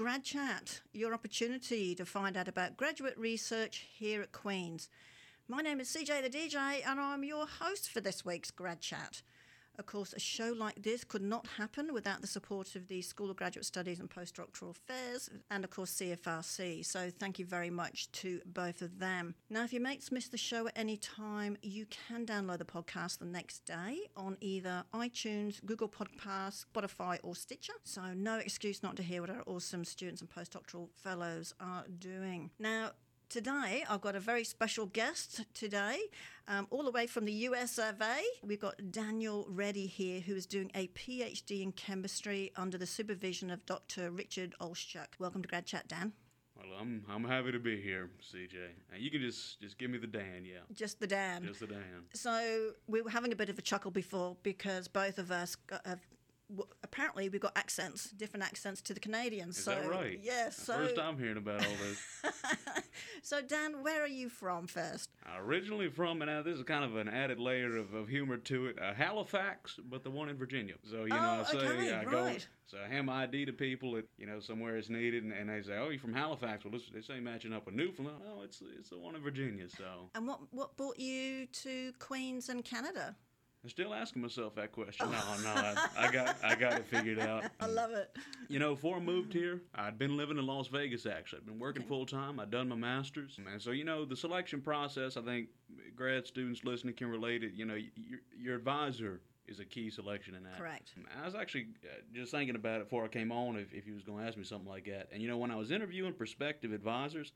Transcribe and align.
Grad 0.00 0.24
Chat, 0.24 0.80
your 0.94 1.12
opportunity 1.12 1.94
to 1.94 2.06
find 2.06 2.34
out 2.34 2.48
about 2.48 2.78
graduate 2.78 3.18
research 3.18 3.86
here 3.92 4.22
at 4.22 4.32
Queen's. 4.32 4.88
My 5.46 5.60
name 5.60 5.78
is 5.78 5.94
CJ 5.94 6.22
the 6.22 6.30
DJ, 6.30 6.80
and 6.86 6.98
I'm 6.98 7.22
your 7.22 7.46
host 7.46 7.90
for 7.90 8.00
this 8.00 8.24
week's 8.24 8.50
Grad 8.50 8.80
Chat. 8.80 9.20
Of 9.78 9.86
course, 9.86 10.12
a 10.12 10.20
show 10.20 10.52
like 10.56 10.82
this 10.82 11.04
could 11.04 11.22
not 11.22 11.46
happen 11.58 11.94
without 11.94 12.20
the 12.20 12.26
support 12.26 12.76
of 12.76 12.88
the 12.88 13.00
School 13.02 13.30
of 13.30 13.36
Graduate 13.36 13.64
Studies 13.64 13.98
and 13.98 14.10
Postdoctoral 14.10 14.70
Affairs 14.70 15.30
and, 15.50 15.64
of 15.64 15.70
course, 15.70 15.92
CFRC. 15.92 16.84
So, 16.84 17.10
thank 17.10 17.38
you 17.38 17.46
very 17.46 17.70
much 17.70 18.10
to 18.12 18.40
both 18.44 18.82
of 18.82 18.98
them. 18.98 19.34
Now, 19.48 19.64
if 19.64 19.72
your 19.72 19.82
mates 19.82 20.12
miss 20.12 20.28
the 20.28 20.36
show 20.36 20.66
at 20.66 20.76
any 20.76 20.96
time, 20.96 21.56
you 21.62 21.86
can 21.86 22.26
download 22.26 22.58
the 22.58 22.64
podcast 22.64 23.18
the 23.18 23.24
next 23.24 23.64
day 23.64 24.08
on 24.16 24.36
either 24.40 24.84
iTunes, 24.92 25.64
Google 25.64 25.88
Podcasts, 25.88 26.66
Spotify, 26.66 27.18
or 27.22 27.34
Stitcher. 27.34 27.74
So, 27.84 28.12
no 28.12 28.36
excuse 28.36 28.82
not 28.82 28.96
to 28.96 29.02
hear 29.02 29.22
what 29.22 29.30
our 29.30 29.42
awesome 29.46 29.84
students 29.84 30.20
and 30.20 30.30
postdoctoral 30.30 30.88
fellows 30.94 31.54
are 31.60 31.84
doing. 31.98 32.50
Now, 32.58 32.90
Today, 33.30 33.84
I've 33.88 34.00
got 34.00 34.16
a 34.16 34.20
very 34.20 34.42
special 34.42 34.86
guest 34.86 35.44
today, 35.54 36.00
um, 36.48 36.66
all 36.70 36.82
the 36.82 36.90
way 36.90 37.06
from 37.06 37.26
the 37.26 37.32
US 37.32 37.78
of 37.78 38.02
A. 38.02 38.18
We've 38.42 38.58
got 38.58 38.90
Daniel 38.90 39.46
Reddy 39.48 39.86
here, 39.86 40.18
who 40.18 40.34
is 40.34 40.46
doing 40.46 40.68
a 40.74 40.88
PhD 40.88 41.62
in 41.62 41.70
chemistry 41.70 42.50
under 42.56 42.76
the 42.76 42.86
supervision 42.86 43.52
of 43.52 43.64
Dr. 43.66 44.10
Richard 44.10 44.56
Oleschuk. 44.60 45.06
Welcome 45.20 45.42
to 45.42 45.48
Grad 45.48 45.64
Chat, 45.64 45.86
Dan. 45.86 46.12
Well, 46.56 46.76
I'm 46.80 47.04
I'm 47.08 47.22
happy 47.22 47.52
to 47.52 47.60
be 47.60 47.80
here, 47.80 48.10
CJ. 48.20 48.56
And 48.92 49.00
you 49.00 49.12
can 49.12 49.20
just 49.20 49.60
just 49.60 49.78
give 49.78 49.92
me 49.92 49.98
the 49.98 50.08
Dan, 50.08 50.44
yeah. 50.44 50.62
Just 50.74 50.98
the 50.98 51.06
Dan. 51.06 51.44
Just 51.46 51.60
the 51.60 51.68
Dan. 51.68 52.06
So 52.12 52.72
we 52.88 53.00
were 53.00 53.10
having 53.10 53.32
a 53.32 53.36
bit 53.36 53.48
of 53.48 53.56
a 53.60 53.62
chuckle 53.62 53.92
before 53.92 54.38
because 54.42 54.88
both 54.88 55.18
of 55.18 55.30
us 55.30 55.54
got, 55.54 55.86
have 55.86 56.00
apparently 56.82 57.28
we've 57.28 57.40
got 57.40 57.56
accents, 57.56 58.10
different 58.10 58.44
accents 58.44 58.80
to 58.82 58.94
the 58.94 59.00
Canadians. 59.00 59.58
Is 59.58 59.64
so, 59.64 59.70
that 59.72 59.88
right? 59.88 60.18
Yes. 60.22 60.56
The 60.56 60.64
so, 60.64 60.72
First 60.74 60.96
time 60.96 61.18
hearing 61.18 61.36
about 61.36 61.64
all 61.64 61.72
this. 61.82 62.32
so, 63.22 63.40
Dan, 63.42 63.82
where 63.82 64.02
are 64.02 64.08
you 64.08 64.28
from 64.28 64.66
first? 64.66 65.10
Originally 65.38 65.88
from, 65.88 66.22
and 66.22 66.30
now 66.30 66.42
this 66.42 66.56
is 66.56 66.64
kind 66.64 66.84
of 66.84 66.96
an 66.96 67.08
added 67.08 67.38
layer 67.38 67.76
of, 67.76 67.94
of 67.94 68.08
humor 68.08 68.36
to 68.36 68.66
it, 68.66 68.78
uh, 68.80 68.94
Halifax, 68.94 69.78
but 69.88 70.02
the 70.04 70.10
one 70.10 70.28
in 70.28 70.36
Virginia. 70.36 70.74
So, 70.90 71.02
you 71.02 71.08
know, 71.08 71.16
Oh, 71.20 71.44
I 71.46 71.52
say, 71.52 71.58
okay, 71.58 71.94
I 71.94 72.04
go, 72.04 72.22
right. 72.24 72.46
so 72.66 72.78
I 72.84 72.88
hand 72.88 73.06
my 73.06 73.22
ID 73.22 73.44
to 73.46 73.52
people 73.52 73.96
at, 73.96 74.04
you 74.18 74.26
know, 74.26 74.40
somewhere 74.40 74.76
it's 74.76 74.88
needed, 74.88 75.22
and, 75.22 75.32
and 75.32 75.48
they 75.48 75.62
say, 75.62 75.76
oh, 75.78 75.90
you're 75.90 76.00
from 76.00 76.14
Halifax. 76.14 76.64
Well, 76.64 76.72
this, 76.72 76.82
they 76.92 77.00
say 77.00 77.20
matching 77.20 77.52
up 77.52 77.66
with 77.66 77.74
Newfoundland. 77.74 78.18
Oh, 78.26 78.42
it's, 78.42 78.62
it's 78.78 78.90
the 78.90 78.98
one 78.98 79.14
in 79.14 79.22
Virginia, 79.22 79.68
so. 79.68 80.10
And 80.14 80.26
what 80.26 80.40
what 80.50 80.76
brought 80.76 80.98
you 80.98 81.46
to 81.46 81.92
Queens 81.98 82.48
and 82.48 82.64
Canada? 82.64 83.14
I'm 83.62 83.68
still 83.68 83.92
asking 83.92 84.22
myself 84.22 84.54
that 84.54 84.72
question. 84.72 85.10
No, 85.10 85.18
no, 85.42 85.50
I, 85.50 85.88
I 85.98 86.10
got 86.10 86.36
I 86.42 86.54
got 86.54 86.74
it 86.74 86.86
figured 86.86 87.18
out. 87.20 87.44
I 87.60 87.66
love 87.66 87.90
it. 87.90 88.16
You 88.48 88.58
know, 88.58 88.74
before 88.74 88.96
I 88.96 89.00
moved 89.00 89.34
here, 89.34 89.60
I'd 89.74 89.98
been 89.98 90.16
living 90.16 90.38
in 90.38 90.46
Las 90.46 90.68
Vegas 90.68 91.04
actually. 91.04 91.40
I'd 91.40 91.46
been 91.46 91.58
working 91.58 91.82
full 91.82 92.06
time. 92.06 92.40
I'd 92.40 92.50
done 92.50 92.68
my 92.68 92.76
master's. 92.76 93.38
And 93.38 93.60
so, 93.60 93.72
you 93.72 93.84
know, 93.84 94.06
the 94.06 94.16
selection 94.16 94.62
process, 94.62 95.18
I 95.18 95.22
think 95.22 95.48
grad 95.94 96.26
students 96.26 96.64
listening 96.64 96.94
can 96.94 97.08
relate 97.08 97.44
it. 97.44 97.52
You 97.52 97.66
know, 97.66 97.74
your, 97.74 98.20
your 98.34 98.56
advisor 98.56 99.20
is 99.46 99.60
a 99.60 99.64
key 99.64 99.90
selection 99.90 100.34
in 100.34 100.42
that. 100.44 100.56
Correct. 100.56 100.94
I 101.20 101.26
was 101.26 101.34
actually 101.34 101.68
uh, 101.84 102.00
just 102.14 102.30
thinking 102.30 102.54
about 102.54 102.80
it 102.80 102.84
before 102.84 103.04
I 103.04 103.08
came 103.08 103.30
on 103.32 103.56
if, 103.56 103.74
if 103.74 103.86
you 103.86 103.94
was 103.94 104.04
going 104.04 104.20
to 104.20 104.26
ask 104.26 104.38
me 104.38 104.44
something 104.44 104.68
like 104.68 104.86
that. 104.86 105.08
And, 105.12 105.20
you 105.20 105.28
know, 105.28 105.36
when 105.36 105.50
I 105.50 105.56
was 105.56 105.70
interviewing 105.70 106.14
prospective 106.14 106.72
advisors, 106.72 107.32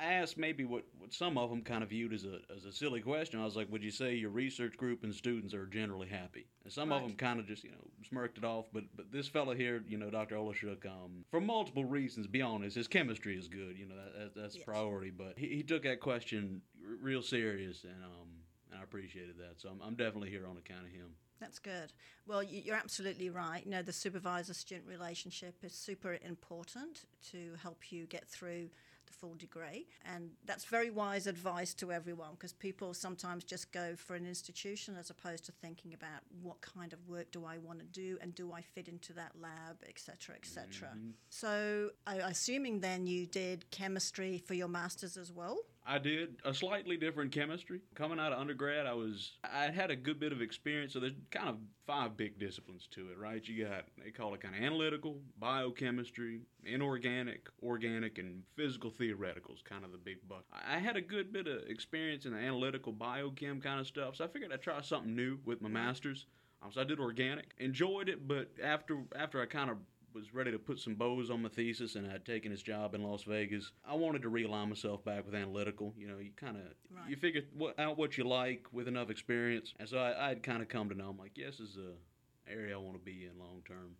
I 0.00 0.14
asked 0.14 0.38
maybe 0.38 0.64
what, 0.64 0.84
what 0.98 1.12
some 1.12 1.36
of 1.36 1.50
them 1.50 1.60
kind 1.62 1.82
of 1.82 1.90
viewed 1.90 2.12
as 2.14 2.24
a, 2.24 2.38
as 2.56 2.64
a 2.64 2.72
silly 2.72 3.00
question. 3.02 3.38
I 3.40 3.44
was 3.44 3.54
like, 3.56 3.70
would 3.70 3.82
you 3.82 3.90
say 3.90 4.14
your 4.14 4.30
research 4.30 4.76
group 4.76 5.04
and 5.04 5.14
students 5.14 5.52
are 5.52 5.66
generally 5.66 6.08
happy? 6.08 6.46
And 6.64 6.72
some 6.72 6.90
of 6.90 7.02
them 7.02 7.12
kind 7.16 7.38
of 7.38 7.46
just, 7.46 7.64
you 7.64 7.70
know, 7.70 7.86
smirked 8.08 8.38
it 8.38 8.44
off. 8.44 8.66
But 8.72 8.84
but 8.96 9.12
this 9.12 9.28
fellow 9.28 9.54
here, 9.54 9.84
you 9.86 9.98
know, 9.98 10.08
Dr. 10.08 10.36
Oleschuk, 10.36 10.86
um, 10.86 11.24
for 11.30 11.40
multiple 11.40 11.84
reasons, 11.84 12.26
be 12.26 12.40
honest, 12.40 12.76
his 12.76 12.88
chemistry 12.88 13.36
is 13.38 13.46
good. 13.48 13.76
You 13.76 13.86
know, 13.86 13.96
that, 13.96 14.18
that 14.34 14.40
that's 14.40 14.56
Yes. 14.56 14.64
priority. 14.64 15.10
But 15.10 15.34
he, 15.36 15.48
he 15.48 15.62
took 15.62 15.82
that 15.82 16.00
question 16.00 16.62
r- 16.82 16.96
real 17.02 17.22
serious, 17.22 17.84
and 17.84 18.02
um, 18.02 18.28
and 18.70 18.80
I 18.80 18.82
appreciated 18.82 19.36
that. 19.38 19.60
So 19.60 19.68
I'm, 19.68 19.80
I'm 19.82 19.94
definitely 19.96 20.30
here 20.30 20.46
on 20.46 20.56
account 20.56 20.86
of 20.86 20.92
him. 20.92 21.10
That's 21.40 21.58
good. 21.58 21.92
Well, 22.26 22.42
you- 22.42 22.62
you're 22.64 22.76
absolutely 22.76 23.28
right. 23.30 23.62
You 23.64 23.70
know, 23.70 23.82
the 23.82 23.92
supervisor 23.92 24.54
student 24.54 24.86
relationship 24.88 25.56
is 25.62 25.72
super 25.74 26.18
important 26.24 27.02
to 27.32 27.52
help 27.62 27.90
you 27.92 28.06
get 28.06 28.26
through 28.28 28.68
the 29.10 29.16
full 29.16 29.34
degree. 29.34 29.86
And 30.04 30.30
that's 30.44 30.64
very 30.64 30.90
wise 30.90 31.26
advice 31.26 31.74
to 31.74 31.92
everyone 31.92 32.30
because 32.32 32.52
people 32.52 32.94
sometimes 32.94 33.44
just 33.44 33.72
go 33.72 33.94
for 33.96 34.14
an 34.14 34.26
institution 34.26 34.96
as 34.98 35.10
opposed 35.10 35.44
to 35.46 35.52
thinking 35.52 35.94
about 35.94 36.20
what 36.42 36.60
kind 36.60 36.92
of 36.92 36.98
work 37.08 37.30
do 37.30 37.44
I 37.44 37.58
want 37.58 37.80
to 37.80 37.84
do 37.86 38.18
and 38.20 38.34
do 38.34 38.52
I 38.52 38.62
fit 38.62 38.88
into 38.88 39.12
that 39.14 39.32
lab, 39.40 39.82
etc., 39.88 40.36
etc. 40.36 40.88
Mm-hmm. 40.88 41.10
So, 41.28 41.90
I, 42.06 42.16
assuming 42.16 42.80
then 42.80 43.06
you 43.06 43.26
did 43.26 43.70
chemistry 43.70 44.38
for 44.38 44.54
your 44.54 44.68
master's 44.68 45.16
as 45.16 45.32
well. 45.32 45.58
I 45.86 45.98
did 45.98 46.36
a 46.44 46.54
slightly 46.54 46.96
different 46.96 47.32
chemistry. 47.32 47.80
Coming 47.94 48.18
out 48.18 48.32
of 48.32 48.38
undergrad, 48.38 48.86
I 48.86 48.92
was 48.92 49.32
I 49.42 49.70
had 49.70 49.90
a 49.90 49.96
good 49.96 50.20
bit 50.20 50.32
of 50.32 50.40
experience. 50.40 50.92
So 50.92 51.00
there's 51.00 51.14
kind 51.30 51.48
of 51.48 51.56
five 51.86 52.16
big 52.16 52.38
disciplines 52.38 52.86
to 52.92 53.10
it, 53.10 53.18
right? 53.18 53.46
You 53.46 53.66
got 53.66 53.84
they 54.02 54.10
call 54.10 54.34
it 54.34 54.40
kind 54.40 54.54
of 54.54 54.62
analytical, 54.62 55.20
biochemistry, 55.38 56.42
inorganic, 56.64 57.48
organic, 57.62 58.18
and 58.18 58.42
physical 58.56 58.90
theoreticals. 58.90 59.64
Kind 59.64 59.84
of 59.84 59.92
the 59.92 59.98
big 59.98 60.18
buck. 60.28 60.44
I 60.52 60.78
had 60.78 60.96
a 60.96 61.02
good 61.02 61.32
bit 61.32 61.46
of 61.46 61.62
experience 61.68 62.24
in 62.26 62.32
the 62.32 62.38
analytical 62.38 62.92
biochem 62.92 63.62
kind 63.62 63.80
of 63.80 63.86
stuff, 63.86 64.16
so 64.16 64.24
I 64.24 64.28
figured 64.28 64.52
I'd 64.52 64.62
try 64.62 64.80
something 64.82 65.14
new 65.14 65.38
with 65.44 65.60
my 65.60 65.68
masters. 65.68 66.26
So 66.72 66.82
I 66.82 66.84
did 66.84 67.00
organic, 67.00 67.54
enjoyed 67.56 68.10
it, 68.10 68.28
but 68.28 68.50
after 68.62 68.98
after 69.16 69.40
I 69.40 69.46
kind 69.46 69.70
of 69.70 69.78
was 70.14 70.34
ready 70.34 70.50
to 70.50 70.58
put 70.58 70.78
some 70.78 70.94
bows 70.94 71.30
on 71.30 71.42
my 71.42 71.48
thesis 71.48 71.94
and 71.94 72.10
I'd 72.10 72.24
taken 72.24 72.50
his 72.50 72.62
job 72.62 72.94
in 72.94 73.02
Las 73.02 73.22
Vegas. 73.24 73.72
I 73.84 73.94
wanted 73.94 74.22
to 74.22 74.30
realign 74.30 74.68
myself 74.68 75.04
back 75.04 75.24
with 75.26 75.34
analytical. 75.34 75.94
You 75.96 76.08
know, 76.08 76.18
you 76.18 76.30
kind 76.36 76.56
of 76.56 76.62
Right. 76.94 77.08
you 77.08 77.16
figure 77.16 77.42
what, 77.54 77.78
out 77.78 77.96
what 77.98 78.18
you 78.18 78.24
like 78.24 78.66
with 78.72 78.88
enough 78.88 79.10
experience, 79.10 79.74
and 79.78 79.88
so 79.88 79.98
I, 79.98 80.30
I'd 80.30 80.42
kind 80.42 80.60
of 80.62 80.68
come 80.68 80.88
to 80.88 80.94
know. 80.96 81.08
I'm 81.10 81.18
like, 81.18 81.36
yes, 81.36 81.58
this 81.58 81.70
is 81.70 81.76
a 81.78 82.50
area 82.50 82.74
I 82.74 82.78
want 82.78 82.94
to 82.94 82.98
be 83.04 83.26
in 83.26 83.38
long 83.38 83.62
term, 83.64 83.94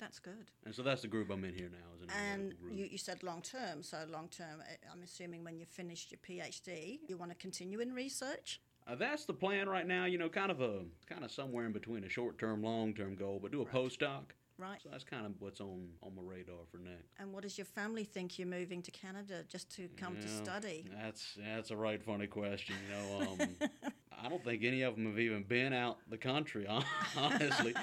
That's 0.00 0.18
good. 0.18 0.50
and 0.64 0.74
so 0.74 0.82
that's 0.82 1.02
the 1.02 1.08
group 1.08 1.30
I'm 1.30 1.44
in 1.44 1.54
here 1.54 1.68
now. 1.70 1.94
Is 1.96 2.02
an 2.02 2.10
And 2.32 2.58
group. 2.58 2.72
you, 2.74 2.86
you 2.86 2.98
said 2.98 3.22
long 3.22 3.42
term. 3.42 3.82
So, 3.82 3.98
long 4.10 4.28
term, 4.28 4.62
eh, 4.68 4.76
I'm 4.90 5.02
assuming 5.02 5.44
when 5.44 5.58
you 5.58 5.66
finished 5.66 6.10
your 6.12 6.18
PhD, 6.26 7.00
you 7.06 7.16
want 7.18 7.30
to 7.30 7.36
continue 7.36 7.80
in 7.80 7.92
research? 7.92 8.60
Uh, 8.86 8.94
that's 8.94 9.24
the 9.26 9.32
plan 9.34 9.68
right 9.68 9.86
now. 9.86 10.04
You 10.06 10.16
know, 10.18 10.28
kind 10.30 10.50
of 10.50 10.60
a 10.62 10.80
kind 11.06 11.24
of 11.24 11.30
somewhere 11.30 11.66
in 11.66 11.72
between 11.72 12.04
a 12.04 12.08
short 12.08 12.38
term, 12.38 12.62
long 12.62 12.94
term 12.94 13.14
goal, 13.16 13.38
but 13.42 13.52
do 13.52 13.60
a 13.60 13.64
Right. 13.64 13.74
postdoc. 13.74 14.24
Right. 14.58 14.78
So 14.82 14.88
that's 14.90 15.04
kind 15.04 15.26
of 15.26 15.32
what's 15.40 15.60
on 15.60 15.88
on 16.02 16.14
my 16.14 16.22
radar 16.22 16.56
for 16.70 16.78
next. 16.78 17.12
And 17.18 17.32
what 17.32 17.42
does 17.42 17.58
your 17.58 17.64
family 17.64 18.04
think 18.04 18.38
you're 18.38 18.48
moving 18.48 18.82
to 18.82 18.90
Canada 18.90 19.44
just 19.48 19.74
to 19.76 19.88
come 19.96 20.16
to 20.20 20.28
study? 20.28 20.84
That's 21.02 21.36
that's 21.36 21.70
a 21.70 21.76
right 21.76 22.02
funny 22.02 22.26
question. 22.26 22.76
You 22.88 22.94
know, 22.94 23.20
um, 23.32 23.48
I 24.24 24.28
don't 24.28 24.42
think 24.44 24.62
any 24.64 24.82
of 24.82 24.94
them 24.94 25.06
have 25.06 25.18
even 25.18 25.42
been 25.42 25.72
out 25.72 25.98
the 26.08 26.16
country. 26.18 26.66
Honestly, 27.16 27.74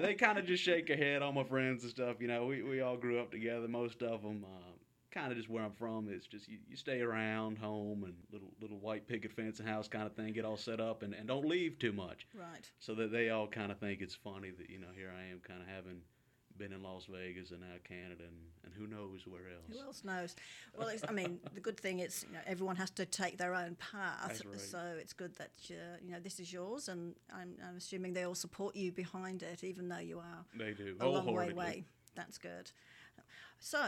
they 0.00 0.14
kind 0.14 0.38
of 0.38 0.46
just 0.46 0.62
shake 0.62 0.86
their 0.88 0.96
head. 0.96 1.22
All 1.22 1.32
my 1.32 1.44
friends 1.44 1.82
and 1.82 1.90
stuff. 1.90 2.16
You 2.20 2.28
know, 2.28 2.46
we, 2.46 2.62
we 2.62 2.80
all 2.80 2.96
grew 2.96 3.18
up 3.20 3.30
together. 3.30 3.66
Most 3.68 4.02
of 4.02 4.22
them. 4.22 4.44
Uh, 4.44 4.56
Kind 5.12 5.32
of 5.32 5.36
just 5.38 5.50
where 5.50 5.64
I'm 5.64 5.72
from, 5.72 6.08
it's 6.08 6.28
just 6.28 6.46
you, 6.46 6.58
you 6.68 6.76
stay 6.76 7.00
around 7.00 7.58
home 7.58 8.04
and 8.04 8.14
little 8.30 8.52
little 8.60 8.78
white 8.78 9.08
picket 9.08 9.32
fence 9.32 9.58
and 9.58 9.68
house 9.68 9.88
kind 9.88 10.06
of 10.06 10.14
thing, 10.14 10.32
get 10.32 10.44
all 10.44 10.56
set 10.56 10.78
up 10.78 11.02
and, 11.02 11.14
and 11.14 11.26
don't 11.26 11.44
leave 11.48 11.80
too 11.80 11.92
much, 11.92 12.28
Right. 12.32 12.70
so 12.78 12.94
that 12.94 13.10
they 13.10 13.28
all 13.30 13.48
kind 13.48 13.72
of 13.72 13.80
think 13.80 14.02
it's 14.02 14.14
funny 14.14 14.50
that 14.56 14.70
you 14.70 14.78
know 14.78 14.86
here 14.94 15.10
I 15.12 15.32
am 15.32 15.40
kind 15.40 15.60
of 15.62 15.66
having 15.66 16.02
been 16.60 16.72
in 16.74 16.82
Las 16.82 17.06
Vegas 17.10 17.50
and 17.50 17.60
now 17.60 17.66
Canada 17.88 18.24
and, 18.24 18.36
and 18.64 18.74
who 18.74 18.86
knows 18.86 19.26
where 19.26 19.48
else. 19.48 19.64
Who 19.72 19.80
else 19.80 20.04
knows? 20.04 20.36
Well, 20.78 20.88
it's, 20.88 21.02
I 21.08 21.12
mean, 21.12 21.40
the 21.54 21.60
good 21.60 21.80
thing 21.80 22.00
is, 22.00 22.26
you 22.28 22.34
know, 22.34 22.40
everyone 22.46 22.76
has 22.76 22.90
to 22.90 23.06
take 23.06 23.38
their 23.38 23.54
own 23.54 23.76
path. 23.76 24.42
Right. 24.44 24.60
So 24.60 24.78
it's 25.00 25.14
good 25.14 25.34
that 25.36 25.52
uh, 25.70 25.96
you 26.04 26.12
know 26.12 26.20
this 26.20 26.38
is 26.38 26.52
yours, 26.52 26.88
and 26.88 27.14
I'm, 27.34 27.54
I'm 27.66 27.78
assuming 27.78 28.12
they 28.12 28.24
all 28.24 28.34
support 28.34 28.76
you 28.76 28.92
behind 28.92 29.42
it, 29.42 29.64
even 29.64 29.88
though 29.88 29.98
you 29.98 30.18
are 30.18 30.44
They 30.54 30.72
do 30.72 30.94
a 31.00 31.08
long 31.08 31.32
way 31.34 31.50
away. 31.50 31.84
That's 32.14 32.36
good. 32.38 32.70
So 33.62 33.78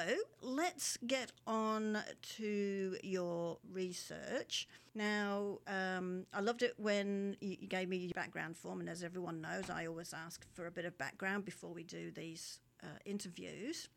let's 0.42 0.98
get 1.06 1.32
on 1.46 1.96
to 2.36 2.96
your 3.02 3.56
research. 3.72 4.68
Now, 4.94 5.60
um, 5.66 6.26
I 6.34 6.40
loved 6.40 6.62
it 6.62 6.74
when 6.76 7.36
you, 7.40 7.56
gave 7.56 7.88
me 7.88 7.96
your 7.96 8.12
background 8.14 8.58
form, 8.58 8.80
and 8.80 8.88
as 8.88 9.02
everyone 9.02 9.40
knows, 9.40 9.70
I 9.70 9.86
always 9.86 10.12
ask 10.12 10.46
for 10.52 10.66
a 10.66 10.70
bit 10.70 10.84
of 10.84 10.98
background 10.98 11.46
before 11.46 11.72
we 11.72 11.84
do 11.84 12.10
these 12.10 12.60
uh, 12.82 12.98
interviews. 13.06 13.88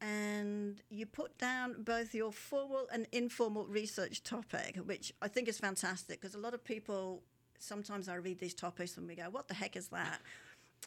And 0.00 0.82
you 0.90 1.06
put 1.06 1.38
down 1.38 1.84
both 1.84 2.12
your 2.12 2.32
formal 2.32 2.88
and 2.92 3.06
informal 3.12 3.66
research 3.66 4.24
topic, 4.24 4.78
which 4.84 5.12
I 5.22 5.28
think 5.28 5.46
is 5.46 5.58
fantastic 5.58 6.20
because 6.20 6.34
a 6.34 6.40
lot 6.40 6.54
of 6.54 6.64
people 6.64 7.22
sometimes 7.60 8.08
I 8.08 8.16
read 8.16 8.40
these 8.40 8.54
topics 8.54 8.96
and 8.96 9.06
we 9.06 9.14
go, 9.14 9.28
"What 9.30 9.48
the 9.48 9.54
heck 9.54 9.76
is 9.76 9.88
that?" 9.88 10.20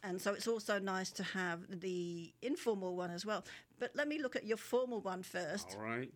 And 0.04 0.20
so 0.20 0.34
it's 0.34 0.48
also 0.48 0.80
nice 0.80 1.12
to 1.12 1.24
have 1.24 1.80
the 1.82 2.34
informal 2.42 2.96
one 2.96 3.12
as 3.12 3.26
well. 3.26 3.46
But 3.80 3.92
let 3.96 4.08
me 4.08 4.22
look 4.22 4.36
at 4.36 4.46
your 4.46 4.58
formal 4.58 5.02
one 5.02 5.24
first. 5.24 5.76
All 5.78 5.86
right. 5.86 6.12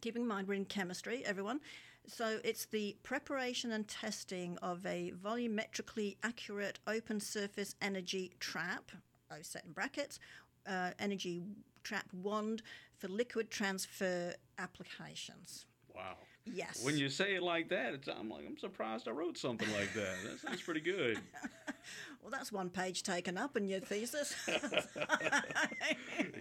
Keep 0.00 0.16
in 0.16 0.26
mind 0.26 0.48
we're 0.48 0.54
in 0.54 0.64
chemistry, 0.64 1.24
everyone. 1.24 1.60
So 2.06 2.40
it's 2.42 2.66
the 2.66 2.96
preparation 3.02 3.72
and 3.72 3.86
testing 3.86 4.58
of 4.58 4.84
a 4.86 5.12
volumetrically 5.22 6.16
accurate 6.22 6.78
open 6.86 7.20
surface 7.20 7.74
energy 7.80 8.32
trap, 8.40 8.90
oh 9.30 9.36
set 9.42 9.64
in 9.64 9.72
brackets, 9.72 10.18
uh, 10.66 10.90
energy 10.98 11.42
trap 11.82 12.06
wand 12.12 12.62
for 12.98 13.08
liquid 13.08 13.50
transfer 13.50 14.34
applications. 14.58 15.66
Wow. 15.94 16.16
Yes. 16.44 16.84
When 16.84 16.96
you 16.96 17.08
say 17.08 17.34
it 17.34 17.42
like 17.42 17.68
that, 17.68 17.94
it's, 17.94 18.08
I'm 18.08 18.28
like 18.28 18.44
I'm 18.46 18.58
surprised 18.58 19.06
I 19.08 19.12
wrote 19.12 19.38
something 19.38 19.70
like 19.72 19.92
that. 19.94 20.16
That 20.24 20.40
sounds 20.40 20.62
pretty 20.62 20.80
good. 20.80 21.20
well, 22.22 22.30
that's 22.30 22.52
one 22.52 22.70
page 22.70 23.02
taken 23.02 23.36
up 23.36 23.56
in 23.56 23.68
your 23.68 23.80
thesis. 23.80 24.34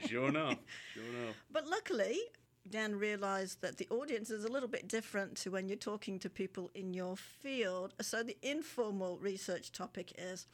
sure 0.07 0.27
enough. 0.27 0.57
Sure 0.93 1.03
enough. 1.03 1.35
But 1.51 1.67
luckily, 1.67 2.19
Dan 2.69 2.95
realized 2.95 3.61
that 3.61 3.77
the 3.77 3.87
audience 3.89 4.29
is 4.29 4.43
a 4.45 4.51
little 4.51 4.69
bit 4.69 4.87
different 4.87 5.35
to 5.37 5.51
when 5.51 5.67
you're 5.67 5.77
talking 5.77 6.19
to 6.19 6.29
people 6.29 6.69
in 6.75 6.93
your 6.93 7.15
field. 7.17 7.93
So 8.01 8.23
the 8.23 8.37
informal 8.41 9.17
research 9.17 9.71
topic 9.71 10.13
is 10.17 10.45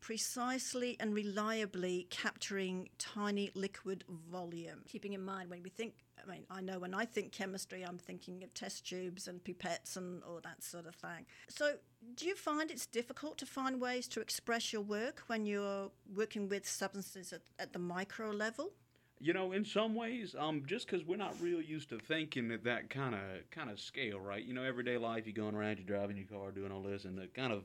precisely 0.00 0.96
and 1.00 1.14
reliably 1.14 2.06
capturing 2.10 2.88
tiny 2.98 3.50
liquid 3.54 4.04
volume. 4.30 4.80
Keeping 4.86 5.12
in 5.12 5.24
mind 5.24 5.50
when 5.50 5.62
we 5.62 5.70
think, 5.70 5.94
I 6.22 6.30
mean, 6.30 6.44
I 6.50 6.60
know 6.60 6.78
when 6.78 6.94
I 6.94 7.04
think 7.04 7.32
chemistry, 7.32 7.82
I'm 7.82 7.98
thinking 7.98 8.42
of 8.42 8.52
test 8.54 8.88
tubes 8.88 9.28
and 9.28 9.42
pipettes 9.42 9.96
and 9.96 10.22
all 10.24 10.40
that 10.44 10.62
sort 10.62 10.86
of 10.86 10.94
thing. 10.94 11.26
So, 11.48 11.74
do 12.14 12.26
you 12.26 12.36
find 12.36 12.70
it's 12.70 12.86
difficult 12.86 13.36
to 13.38 13.46
find 13.46 13.80
ways 13.80 14.06
to 14.08 14.20
express 14.20 14.72
your 14.72 14.82
work 14.82 15.24
when 15.26 15.44
you're 15.44 15.90
working 16.14 16.48
with 16.48 16.68
substances 16.68 17.32
at, 17.32 17.42
at 17.58 17.72
the 17.72 17.78
micro 17.78 18.30
level? 18.30 18.70
You 19.18 19.32
know, 19.32 19.52
in 19.52 19.64
some 19.64 19.94
ways, 19.94 20.36
um, 20.38 20.62
just 20.66 20.86
because 20.86 21.06
we're 21.06 21.16
not 21.16 21.34
real 21.40 21.62
used 21.62 21.88
to 21.88 21.98
thinking 21.98 22.50
at 22.52 22.64
that 22.64 22.90
kind 22.90 23.14
of 23.14 23.20
kind 23.50 23.70
of 23.70 23.80
scale, 23.80 24.20
right? 24.20 24.44
You 24.44 24.52
know, 24.52 24.62
everyday 24.62 24.98
life, 24.98 25.26
you're 25.26 25.32
going 25.32 25.54
around, 25.54 25.78
you're 25.78 25.86
driving 25.86 26.18
your 26.18 26.26
car, 26.26 26.50
doing 26.50 26.70
all 26.70 26.82
this, 26.82 27.06
and 27.06 27.16
the 27.16 27.26
kind 27.28 27.52
of 27.52 27.64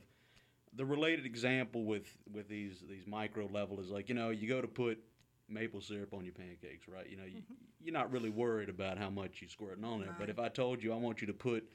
the 0.74 0.84
related 0.84 1.26
example 1.26 1.84
with 1.84 2.06
with 2.32 2.48
these 2.48 2.82
these 2.88 3.06
micro 3.06 3.46
level 3.52 3.80
is 3.80 3.90
like 3.90 4.08
you 4.08 4.14
know 4.14 4.30
you 4.30 4.48
go 4.48 4.60
to 4.60 4.68
put 4.68 4.98
maple 5.48 5.80
syrup 5.80 6.14
on 6.14 6.24
your 6.24 6.34
pancakes, 6.34 6.88
right? 6.88 7.08
You 7.08 7.16
know, 7.16 7.24
you, 7.24 7.38
mm-hmm. 7.38 7.54
you're 7.82 7.92
not 7.92 8.10
really 8.10 8.30
worried 8.30 8.68
about 8.68 8.98
how 8.98 9.10
much 9.10 9.40
you're 9.40 9.50
squirting 9.50 9.84
on 9.84 10.00
there. 10.00 10.14
But 10.18 10.30
if 10.30 10.38
I 10.38 10.48
told 10.48 10.82
you 10.82 10.92
I 10.92 10.96
want 10.96 11.20
you 11.20 11.26
to 11.26 11.32
put 11.32 11.68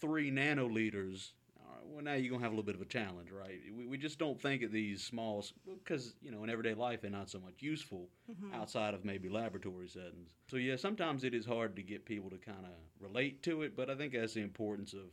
three 0.00 0.30
nanoliters, 0.30 1.32
all 1.58 1.72
right, 1.72 1.86
well 1.86 2.04
now 2.04 2.14
you're 2.14 2.30
gonna 2.30 2.42
have 2.42 2.52
a 2.52 2.54
little 2.54 2.66
bit 2.66 2.74
of 2.74 2.80
a 2.80 2.86
challenge, 2.86 3.30
right? 3.30 3.58
We, 3.76 3.86
we 3.86 3.98
just 3.98 4.18
don't 4.18 4.40
think 4.40 4.62
of 4.62 4.70
these 4.70 5.02
small 5.02 5.44
because 5.82 6.14
you 6.22 6.30
know 6.30 6.44
in 6.44 6.50
everyday 6.50 6.74
life 6.74 7.02
they're 7.02 7.10
not 7.10 7.30
so 7.30 7.40
much 7.40 7.54
useful 7.60 8.08
mm-hmm. 8.30 8.54
outside 8.54 8.94
of 8.94 9.04
maybe 9.04 9.28
laboratory 9.28 9.88
settings. 9.88 10.30
So 10.48 10.56
yeah, 10.56 10.76
sometimes 10.76 11.24
it 11.24 11.34
is 11.34 11.46
hard 11.46 11.76
to 11.76 11.82
get 11.82 12.04
people 12.04 12.30
to 12.30 12.38
kind 12.38 12.64
of 12.64 12.72
relate 13.00 13.42
to 13.44 13.62
it, 13.62 13.76
but 13.76 13.90
I 13.90 13.96
think 13.96 14.12
that's 14.12 14.34
the 14.34 14.42
importance 14.42 14.92
of 14.92 15.10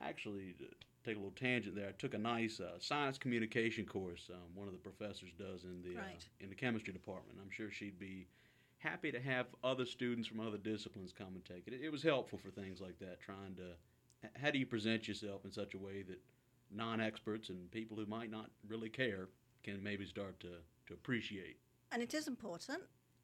actually 0.00 0.54
to 0.58 0.66
take 1.04 1.16
a 1.16 1.18
little 1.18 1.34
tangent 1.36 1.74
there. 1.74 1.88
I 1.88 1.92
took 1.92 2.14
a 2.14 2.18
nice 2.18 2.60
uh, 2.60 2.78
science 2.78 3.18
communication 3.18 3.84
course. 3.84 4.28
Um, 4.32 4.54
one 4.54 4.66
of 4.66 4.72
the 4.72 4.78
professors 4.78 5.30
does 5.38 5.64
in 5.64 5.82
the 5.82 5.98
uh, 5.98 6.04
in 6.40 6.48
the 6.48 6.54
chemistry 6.54 6.92
department. 6.92 7.38
I'm 7.42 7.50
sure 7.50 7.70
she'd 7.70 7.98
be 7.98 8.26
happy 8.78 9.10
to 9.10 9.20
have 9.20 9.46
other 9.64 9.84
students 9.84 10.28
from 10.28 10.40
other 10.40 10.58
disciplines 10.58 11.12
come 11.16 11.34
and 11.34 11.44
take 11.44 11.66
it. 11.66 11.72
It, 11.72 11.80
it 11.84 11.92
was 11.92 12.02
helpful 12.02 12.38
for 12.38 12.50
things 12.50 12.80
like 12.80 12.98
that. 13.00 13.20
Trying 13.20 13.56
to 13.56 14.30
how 14.40 14.50
do 14.50 14.58
you 14.58 14.66
present 14.66 15.06
yourself 15.06 15.44
in 15.44 15.52
such 15.52 15.74
a 15.74 15.78
way 15.78 16.02
that 16.02 16.18
non-experts 16.70 17.48
and 17.48 17.70
people 17.70 17.96
who 17.96 18.06
might 18.06 18.30
not 18.30 18.50
really 18.68 18.88
care 18.88 19.28
can 19.62 19.82
maybe 19.82 20.04
start 20.04 20.38
to 20.40 20.50
to 20.86 20.94
appreciate. 20.94 21.56
And 21.92 22.02
it 22.02 22.12
is 22.14 22.28
important 22.28 22.80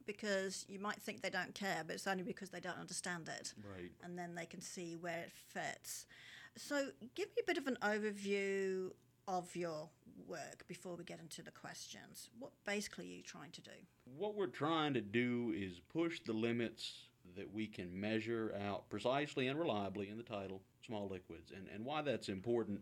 because 0.07 0.67
you 0.69 0.79
might 0.79 1.01
think 1.01 1.23
they 1.23 1.31
don't 1.31 1.55
care, 1.55 1.83
but 1.87 1.95
it's 1.95 2.07
only 2.07 2.23
because 2.23 2.51
they 2.51 2.61
don't 2.61 2.79
understand 2.79 3.29
it. 3.29 3.55
Right. 3.63 3.91
And 4.03 4.19
then 4.19 4.35
they 4.35 4.47
can 4.47 4.61
see 4.61 4.97
where 4.97 5.21
it 5.21 5.33
fits. 5.33 6.07
So, 6.57 6.89
give 7.15 7.29
me 7.29 7.43
a 7.43 7.47
bit 7.47 7.59
of 7.59 7.67
an 7.67 7.79
overview 7.83 8.91
of 9.27 9.55
your 9.57 9.89
work 10.29 10.65
before 10.69 10.95
we 10.95 11.05
get 11.05 11.21
into 11.21 11.43
the 11.43 11.51
questions. 11.51 12.31
What 12.39 12.53
basically 12.65 13.07
are 13.07 13.17
you 13.17 13.23
trying 13.23 13.51
to 13.53 13.61
do? 13.61 13.71
What 14.17 14.37
we're 14.37 14.47
trying 14.47 14.95
to 14.95 15.01
do 15.01 15.53
is 15.57 15.81
push 15.93 16.21
the 16.25 16.33
limits 16.33 17.09
that 17.37 17.53
we 17.53 17.67
can 17.67 17.99
measure 17.99 18.55
out 18.67 18.89
precisely 18.89 19.49
and 19.49 19.59
reliably 19.59 20.09
in 20.09 20.17
the 20.17 20.23
title, 20.23 20.63
small 20.87 21.09
liquids. 21.09 21.51
And, 21.55 21.67
and 21.75 21.85
why 21.85 22.03
that's 22.03 22.29
important 22.29 22.81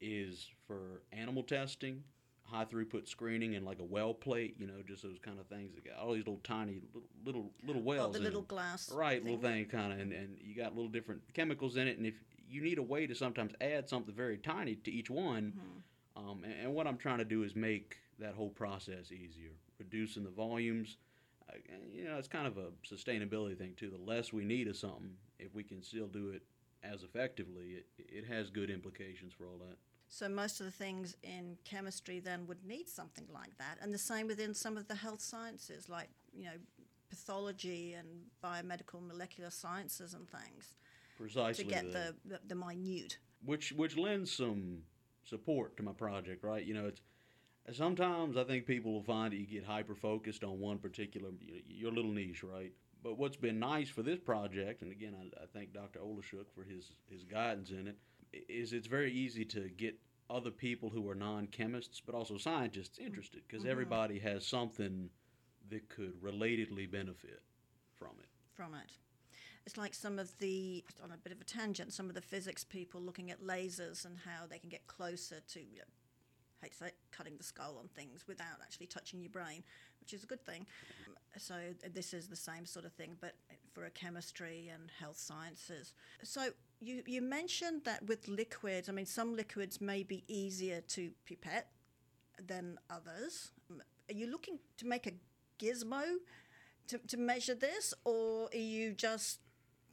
is 0.00 0.48
for 0.66 1.02
animal 1.12 1.42
testing, 1.42 2.02
high 2.44 2.64
throughput 2.64 3.08
screening, 3.08 3.56
and 3.56 3.66
like 3.66 3.80
a 3.80 3.84
well 3.84 4.14
plate, 4.14 4.54
you 4.58 4.66
know, 4.66 4.82
just 4.86 5.02
those 5.02 5.18
kind 5.20 5.40
of 5.40 5.46
things 5.46 5.74
that 5.74 5.84
got 5.84 5.98
all 5.98 6.12
these 6.12 6.20
little 6.26 6.40
tiny 6.44 6.80
little 6.94 7.08
little, 7.24 7.50
little 7.66 7.82
wells. 7.82 8.14
oh, 8.14 8.18
the 8.18 8.24
little 8.24 8.42
them. 8.42 8.48
glass. 8.48 8.90
Right, 8.92 9.22
thing. 9.22 9.32
little 9.32 9.50
thing 9.50 9.64
kind 9.66 9.92
of, 9.92 9.98
and, 9.98 10.12
and 10.12 10.36
you 10.40 10.54
got 10.54 10.74
little 10.74 10.90
different 10.90 11.22
chemicals 11.34 11.76
in 11.76 11.88
it, 11.88 11.98
and 11.98 12.06
if 12.06 12.14
you 12.50 12.62
need 12.62 12.78
a 12.78 12.82
way 12.82 13.06
to 13.06 13.14
sometimes 13.14 13.52
add 13.60 13.88
something 13.88 14.14
very 14.14 14.38
tiny 14.38 14.74
to 14.76 14.90
each 14.90 15.10
one, 15.10 15.52
Mm-hmm. 15.56 16.30
um, 16.30 16.44
and, 16.44 16.54
and 16.62 16.74
what 16.74 16.86
I'm 16.86 16.96
trying 16.96 17.18
to 17.18 17.24
do 17.24 17.42
is 17.42 17.54
make 17.54 17.96
that 18.18 18.34
whole 18.34 18.50
process 18.50 19.12
easier, 19.12 19.52
reducing 19.78 20.24
the 20.24 20.30
volumes. 20.30 20.96
Uh, 21.48 21.54
you 21.92 22.04
know, 22.04 22.16
it's 22.18 22.28
kind 22.28 22.46
of 22.46 22.58
a 22.58 22.68
sustainability 22.86 23.56
thing 23.56 23.74
too. 23.76 23.90
The 23.90 24.10
less 24.10 24.32
we 24.32 24.44
need 24.44 24.68
of 24.68 24.76
something, 24.76 25.12
if 25.38 25.54
we 25.54 25.62
can 25.62 25.82
still 25.82 26.06
do 26.06 26.30
it 26.30 26.42
as 26.82 27.02
effectively, 27.02 27.76
it, 27.78 27.86
it 27.98 28.26
has 28.26 28.50
good 28.50 28.70
implications 28.70 29.32
for 29.32 29.44
all 29.46 29.58
that. 29.58 29.76
So, 30.08 30.28
most 30.28 30.60
of 30.60 30.66
the 30.66 30.72
things 30.72 31.16
in 31.22 31.56
chemistry 31.64 32.18
then 32.18 32.46
would 32.48 32.64
need 32.64 32.88
something 32.88 33.26
like 33.32 33.56
that. 33.58 33.78
And 33.80 33.94
the 33.94 33.98
same 33.98 34.26
within 34.26 34.54
some 34.54 34.76
of 34.76 34.88
the 34.88 34.94
health 34.96 35.20
sciences, 35.20 35.88
like, 35.88 36.08
you 36.36 36.44
know, 36.44 36.58
pathology 37.10 37.94
and 37.94 38.06
biomedical 38.42 39.04
molecular 39.06 39.50
sciences 39.50 40.14
and 40.14 40.28
things, 40.28 40.76
Precisely. 41.20 41.64
to 41.64 41.70
get 41.70 41.92
the, 41.92 42.14
the, 42.24 42.38
the, 42.38 42.40
the 42.48 42.54
minute. 42.54 43.18
which 43.44 43.72
which 43.72 43.96
lends 43.98 44.32
some 44.32 44.78
support 45.24 45.76
to 45.76 45.82
my 45.82 45.92
project, 45.92 46.42
right? 46.42 46.64
You 46.64 46.74
know, 46.74 46.86
it's 46.86 47.02
sometimes 47.76 48.38
I 48.38 48.44
think 48.44 48.66
people 48.66 48.92
will 48.92 49.02
find 49.02 49.32
that 49.32 49.36
you 49.36 49.46
get 49.46 49.64
hyper 49.64 49.94
focused 49.94 50.44
on 50.44 50.58
one 50.60 50.78
particular 50.78 51.28
your 51.66 51.92
little 51.92 52.10
niche, 52.10 52.42
right? 52.42 52.72
But 53.02 53.18
what's 53.18 53.36
been 53.36 53.58
nice 53.58 53.88
for 53.88 54.02
this 54.02 54.18
project, 54.18 54.82
and 54.82 54.90
again, 54.90 55.14
I, 55.14 55.42
I 55.42 55.46
thank 55.52 55.72
Dr. 55.74 56.00
Oleschuk 56.00 56.46
for 56.54 56.64
his 56.64 56.92
his 57.10 57.24
guidance 57.24 57.70
in 57.70 57.86
it, 57.86 57.98
is 58.48 58.72
it's 58.72 58.86
very 58.86 59.12
easy 59.12 59.44
to 59.44 59.68
get 59.76 59.98
other 60.30 60.50
people 60.50 60.88
who 60.88 61.08
are 61.10 61.14
non-chemists 61.14 62.00
but 62.00 62.14
also 62.14 62.38
scientists 62.38 62.98
mm-hmm. 62.98 63.08
interested 63.08 63.42
because 63.46 63.62
mm-hmm. 63.62 63.72
everybody 63.72 64.18
has 64.18 64.46
something 64.46 65.10
that 65.68 65.88
could 65.88 66.14
relatedly 66.22 66.90
benefit 66.90 67.42
from 67.98 68.12
it. 68.20 68.28
from 68.54 68.74
it. 68.74 68.90
It's 69.66 69.76
like 69.76 69.94
some 69.94 70.18
of 70.18 70.36
the, 70.38 70.84
on 71.02 71.12
a 71.12 71.16
bit 71.16 71.32
of 71.32 71.40
a 71.40 71.44
tangent, 71.44 71.92
some 71.92 72.08
of 72.08 72.14
the 72.14 72.20
physics 72.20 72.64
people 72.64 73.00
looking 73.00 73.30
at 73.30 73.42
lasers 73.42 74.04
and 74.04 74.16
how 74.24 74.46
they 74.48 74.58
can 74.58 74.68
get 74.68 74.86
closer 74.86 75.36
to, 75.52 75.60
you 75.60 75.78
know, 75.78 75.84
hate 76.62 76.72
to 76.72 76.78
say 76.78 76.86
it, 76.88 76.96
cutting 77.12 77.36
the 77.36 77.44
skull 77.44 77.76
on 77.78 77.88
things 77.88 78.24
without 78.26 78.60
actually 78.62 78.86
touching 78.86 79.20
your 79.20 79.30
brain, 79.30 79.62
which 80.00 80.12
is 80.12 80.24
a 80.24 80.26
good 80.26 80.44
thing. 80.44 80.66
So 81.38 81.54
this 81.94 82.12
is 82.12 82.28
the 82.28 82.36
same 82.36 82.66
sort 82.66 82.84
of 82.84 82.92
thing, 82.92 83.16
but 83.20 83.34
for 83.72 83.84
a 83.84 83.90
chemistry 83.90 84.70
and 84.72 84.90
health 84.98 85.16
sciences. 85.16 85.94
So 86.22 86.48
you, 86.80 87.02
you 87.06 87.22
mentioned 87.22 87.82
that 87.84 88.04
with 88.06 88.26
liquids, 88.28 88.88
I 88.88 88.92
mean, 88.92 89.06
some 89.06 89.36
liquids 89.36 89.80
may 89.80 90.02
be 90.02 90.24
easier 90.26 90.80
to 90.80 91.10
pipette 91.24 91.68
than 92.44 92.78
others. 92.90 93.52
Are 93.70 94.14
you 94.14 94.26
looking 94.30 94.58
to 94.78 94.86
make 94.86 95.06
a 95.06 95.12
gizmo 95.62 96.02
to, 96.88 96.98
to 96.98 97.16
measure 97.16 97.54
this, 97.54 97.94
or 98.04 98.48
are 98.52 98.58
you 98.58 98.92
just 98.92 99.38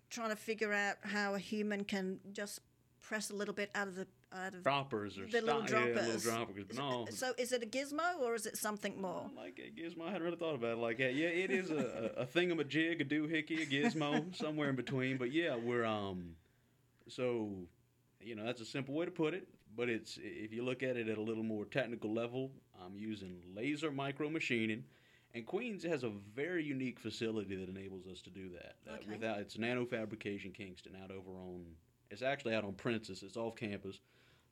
trying 0.09 0.29
to 0.29 0.35
figure 0.35 0.73
out 0.73 0.95
how 1.03 1.35
a 1.35 1.39
human 1.39 1.83
can 1.83 2.19
just 2.31 2.59
press 3.01 3.29
a 3.29 3.35
little 3.35 3.53
bit 3.53 3.69
out 3.75 3.87
of 3.87 3.95
the 3.95 4.07
out 4.33 4.53
of 4.53 4.61
Droppers 4.63 5.17
or 5.17 5.25
the 5.25 5.39
little 5.41 5.65
sti- 5.65 5.79
yeah, 5.79 5.85
little 5.95 6.19
droppers? 6.19 6.23
droppers. 6.23 6.77
No, 6.77 7.07
So 7.09 7.31
is 7.37 7.53
it 7.53 7.63
a 7.63 7.65
gizmo 7.65 8.19
or 8.21 8.35
is 8.35 8.45
it 8.45 8.57
something 8.57 9.01
more? 9.01 9.29
I 9.37 9.41
like 9.41 9.59
a 9.59 9.71
gizmo. 9.79 10.01
I 10.05 10.11
hadn't 10.11 10.23
really 10.23 10.35
thought 10.35 10.55
about 10.55 10.73
it 10.73 10.77
like 10.79 10.97
that. 10.97 11.15
Yeah, 11.15 11.27
it 11.29 11.49
is 11.49 11.71
a, 11.71 12.13
a, 12.17 12.21
a 12.23 12.25
thingamajig, 12.25 12.99
a 13.01 13.05
doohickey, 13.05 13.61
a 13.61 13.65
gizmo, 13.65 14.35
somewhere 14.35 14.69
in 14.69 14.75
between. 14.75 15.15
But 15.17 15.31
yeah, 15.31 15.55
we're 15.55 15.85
um, 15.85 16.31
so 17.07 17.49
you 18.19 18.35
know 18.35 18.45
that's 18.45 18.59
a 18.61 18.65
simple 18.65 18.93
way 18.95 19.05
to 19.05 19.11
put 19.11 19.33
it. 19.33 19.47
But 19.77 19.87
it's 19.89 20.17
if 20.21 20.51
you 20.53 20.63
look 20.63 20.83
at 20.83 20.97
it 20.97 21.07
at 21.07 21.17
a 21.17 21.21
little 21.21 21.43
more 21.43 21.63
technical 21.63 22.13
level, 22.13 22.51
I'm 22.83 22.97
using 22.97 23.37
laser 23.55 23.91
micro 23.91 24.29
machining, 24.29 24.83
and 25.37 25.45
Queens 25.45 25.83
has 25.83 26.03
a 26.03 26.09
very 26.35 26.63
unique 26.63 26.99
facility 26.99 27.55
that 27.55 27.69
enables 27.69 28.07
us 28.07 28.21
to 28.23 28.29
do 28.31 28.49
that. 28.49 28.75
Uh, 28.89 28.95
Okay. 28.95 29.11
without 29.11 29.39
it's 29.39 29.57
Nano 29.57 29.85
Fabrication 29.85 30.51
Kingston 30.51 30.93
out 31.03 31.11
over 31.11 31.29
on. 31.31 31.63
It's 32.09 32.23
actually 32.23 32.55
out 32.55 32.63
on 32.63 32.73
Princess. 32.73 33.21
It's 33.21 33.37
off 33.37 33.55
campus. 33.55 33.99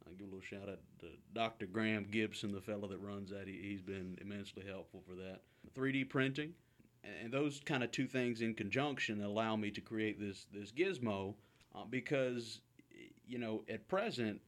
I 0.08 0.12
give 0.12 0.28
a 0.28 0.36
little 0.36 0.42
shout 0.42 0.70
out 0.70 0.80
to 1.00 1.08
Dr. 1.34 1.66
Graham 1.66 2.06
Gibson, 2.12 2.52
the 2.52 2.62
fellow 2.62 2.88
that 2.88 3.00
runs 3.00 3.32
that. 3.32 3.48
He, 3.48 3.54
he's 3.62 3.82
been 3.82 4.16
immensely 4.22 4.64
helpful 4.68 5.02
for 5.08 5.16
that. 5.16 5.42
3D 5.76 6.08
printing, 6.08 6.54
and, 7.04 7.14
and 7.24 7.34
those 7.34 7.60
kind 7.66 7.84
of 7.84 7.92
two 7.92 8.06
things 8.06 8.42
in 8.42 8.54
conjunction 8.54 9.24
allow 9.24 9.56
me 9.56 9.72
to 9.72 9.82
create 9.82 10.20
this 10.20 10.46
this 10.54 10.72
gizmo, 10.72 11.34
uh, 11.74 11.86
because 11.90 12.62
you 13.28 13.40
know 13.40 13.64
at 13.68 13.88
present 13.88 14.40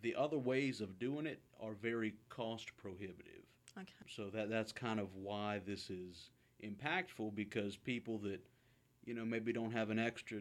the 0.00 0.14
other 0.14 0.38
ways 0.38 0.80
of 0.80 0.98
doing 0.98 1.26
it 1.26 1.42
are 1.60 1.74
very 1.74 2.14
cost 2.30 2.74
prohibitive. 2.78 3.35
Okay. 3.78 3.92
So 4.08 4.30
that 4.30 4.48
that's 4.50 4.72
kind 4.72 4.98
of 5.00 5.14
why 5.14 5.60
this 5.66 5.90
is 5.90 6.30
impactful 6.64 7.34
because 7.34 7.76
people 7.76 8.18
that 8.18 8.40
you 9.04 9.14
know 9.14 9.24
maybe 9.24 9.52
don't 9.52 9.72
have 9.72 9.90
an 9.90 9.98
extra 9.98 10.40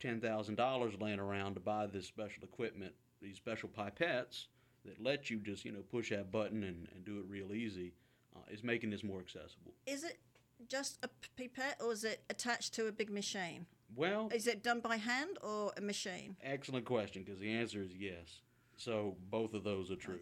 ten 0.00 0.20
thousand 0.20 0.56
dollars 0.56 0.94
laying 1.00 1.18
around 1.20 1.54
to 1.54 1.60
buy 1.60 1.86
this 1.86 2.06
special 2.06 2.42
equipment, 2.44 2.92
these 3.20 3.36
special 3.36 3.68
pipettes 3.68 4.46
that 4.84 5.02
let 5.02 5.30
you 5.30 5.38
just 5.38 5.64
you 5.64 5.72
know 5.72 5.82
push 5.90 6.10
that 6.10 6.30
button 6.30 6.62
and, 6.64 6.88
and 6.94 7.04
do 7.04 7.18
it 7.18 7.24
real 7.28 7.52
easy. 7.52 7.92
Uh, 8.36 8.40
is 8.50 8.64
making 8.64 8.90
this 8.90 9.04
more 9.04 9.20
accessible. 9.20 9.72
Is 9.86 10.02
it 10.02 10.18
just 10.68 10.98
a 11.04 11.08
pipette 11.36 11.80
or 11.80 11.92
is 11.92 12.02
it 12.02 12.22
attached 12.30 12.74
to 12.74 12.88
a 12.88 12.92
big 12.92 13.08
machine? 13.10 13.66
Well, 13.94 14.28
Is 14.34 14.48
it 14.48 14.64
done 14.64 14.80
by 14.80 14.96
hand 14.96 15.38
or 15.40 15.72
a 15.76 15.80
machine? 15.80 16.34
excellent 16.42 16.84
question 16.84 17.22
because 17.22 17.38
the 17.40 17.52
answer 17.52 17.80
is 17.80 17.92
yes. 17.96 18.40
So 18.76 19.14
both 19.30 19.54
of 19.54 19.62
those 19.62 19.92
are 19.92 19.96
true. 19.96 20.18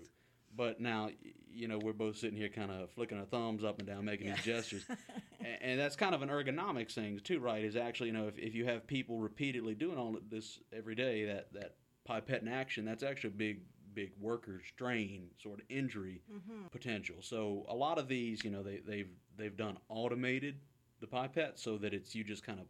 But 0.54 0.80
now, 0.80 1.10
you 1.50 1.68
know, 1.68 1.78
we're 1.78 1.92
both 1.92 2.16
sitting 2.16 2.36
here 2.36 2.48
kind 2.48 2.70
of 2.70 2.90
flicking 2.90 3.18
our 3.18 3.24
thumbs 3.24 3.64
up 3.64 3.78
and 3.78 3.86
down, 3.88 4.04
making 4.04 4.28
these 4.28 4.42
gestures. 4.42 4.84
A- 5.40 5.62
and 5.62 5.80
that's 5.80 5.96
kind 5.96 6.14
of 6.14 6.22
an 6.22 6.28
ergonomics 6.28 6.92
thing, 6.92 7.18
too, 7.24 7.40
right? 7.40 7.64
Is 7.64 7.76
actually, 7.76 8.08
you 8.08 8.14
know, 8.14 8.28
if, 8.28 8.38
if 8.38 8.54
you 8.54 8.66
have 8.66 8.86
people 8.86 9.18
repeatedly 9.18 9.74
doing 9.74 9.98
all 9.98 10.16
of 10.16 10.28
this 10.30 10.58
every 10.76 10.94
day, 10.94 11.24
that, 11.26 11.52
that 11.54 11.76
pipette 12.04 12.42
in 12.42 12.48
action, 12.48 12.84
that's 12.84 13.02
actually 13.02 13.30
a 13.30 13.36
big, 13.36 13.60
big 13.94 14.12
worker 14.20 14.60
strain, 14.66 15.28
sort 15.42 15.60
of 15.60 15.64
injury 15.68 16.20
mm-hmm. 16.30 16.66
potential. 16.70 17.16
So 17.20 17.64
a 17.68 17.74
lot 17.74 17.98
of 17.98 18.08
these, 18.08 18.44
you 18.44 18.50
know, 18.50 18.62
they, 18.62 18.80
they've, 18.86 19.10
they've 19.36 19.56
done 19.56 19.78
automated 19.88 20.56
the 21.00 21.06
pipette 21.06 21.58
so 21.58 21.76
that 21.78 21.92
it's 21.92 22.14
you 22.14 22.24
just 22.24 22.44
kind 22.44 22.60
of 22.60 22.66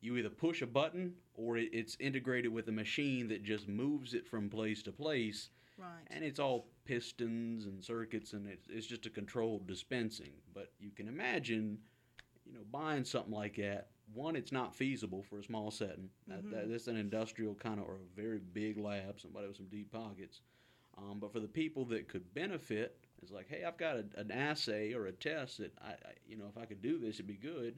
you 0.00 0.16
either 0.16 0.28
push 0.28 0.62
a 0.62 0.66
button 0.66 1.14
or 1.34 1.56
it, 1.56 1.70
it's 1.72 1.96
integrated 2.00 2.52
with 2.52 2.68
a 2.68 2.72
machine 2.72 3.28
that 3.28 3.42
just 3.42 3.68
moves 3.68 4.14
it 4.14 4.28
from 4.28 4.50
place 4.50 4.82
to 4.82 4.92
place 4.92 5.50
Right. 5.78 6.06
and 6.08 6.24
it's 6.24 6.38
all 6.40 6.68
pistons 6.84 7.66
and 7.66 7.82
circuits 7.84 8.32
and 8.32 8.46
it's, 8.48 8.66
it's 8.70 8.86
just 8.86 9.06
a 9.06 9.10
controlled 9.10 9.66
dispensing. 9.66 10.32
But 10.54 10.72
you 10.78 10.90
can 10.90 11.08
imagine 11.08 11.78
you 12.44 12.54
know 12.54 12.60
buying 12.70 13.04
something 13.04 13.32
like 13.32 13.56
that 13.56 13.88
one 14.14 14.36
it's 14.36 14.52
not 14.52 14.74
feasible 14.74 15.22
for 15.22 15.38
a 15.38 15.42
small 15.44 15.70
setting. 15.70 16.08
That, 16.28 16.48
that, 16.50 16.70
that's 16.70 16.86
an 16.86 16.96
industrial 16.96 17.54
kind 17.54 17.80
of 17.80 17.86
or 17.86 17.94
a 17.94 18.20
very 18.20 18.38
big 18.38 18.78
lab 18.78 19.20
somebody 19.20 19.48
with 19.48 19.56
some 19.56 19.66
deep 19.66 19.90
pockets. 19.92 20.40
Um, 20.96 21.18
but 21.20 21.32
for 21.32 21.40
the 21.40 21.48
people 21.48 21.84
that 21.86 22.08
could 22.08 22.32
benefit 22.34 22.96
it's 23.22 23.32
like 23.32 23.48
hey 23.48 23.64
i've 23.64 23.78
got 23.78 23.96
a, 23.96 24.04
an 24.16 24.30
assay 24.30 24.92
or 24.92 25.06
a 25.06 25.12
test 25.12 25.58
that 25.58 25.72
I, 25.82 25.90
I 25.90 26.12
you 26.28 26.36
know 26.36 26.44
if 26.48 26.58
i 26.58 26.66
could 26.66 26.82
do 26.82 26.98
this 26.98 27.16
it'd 27.16 27.26
be 27.26 27.34
good. 27.34 27.76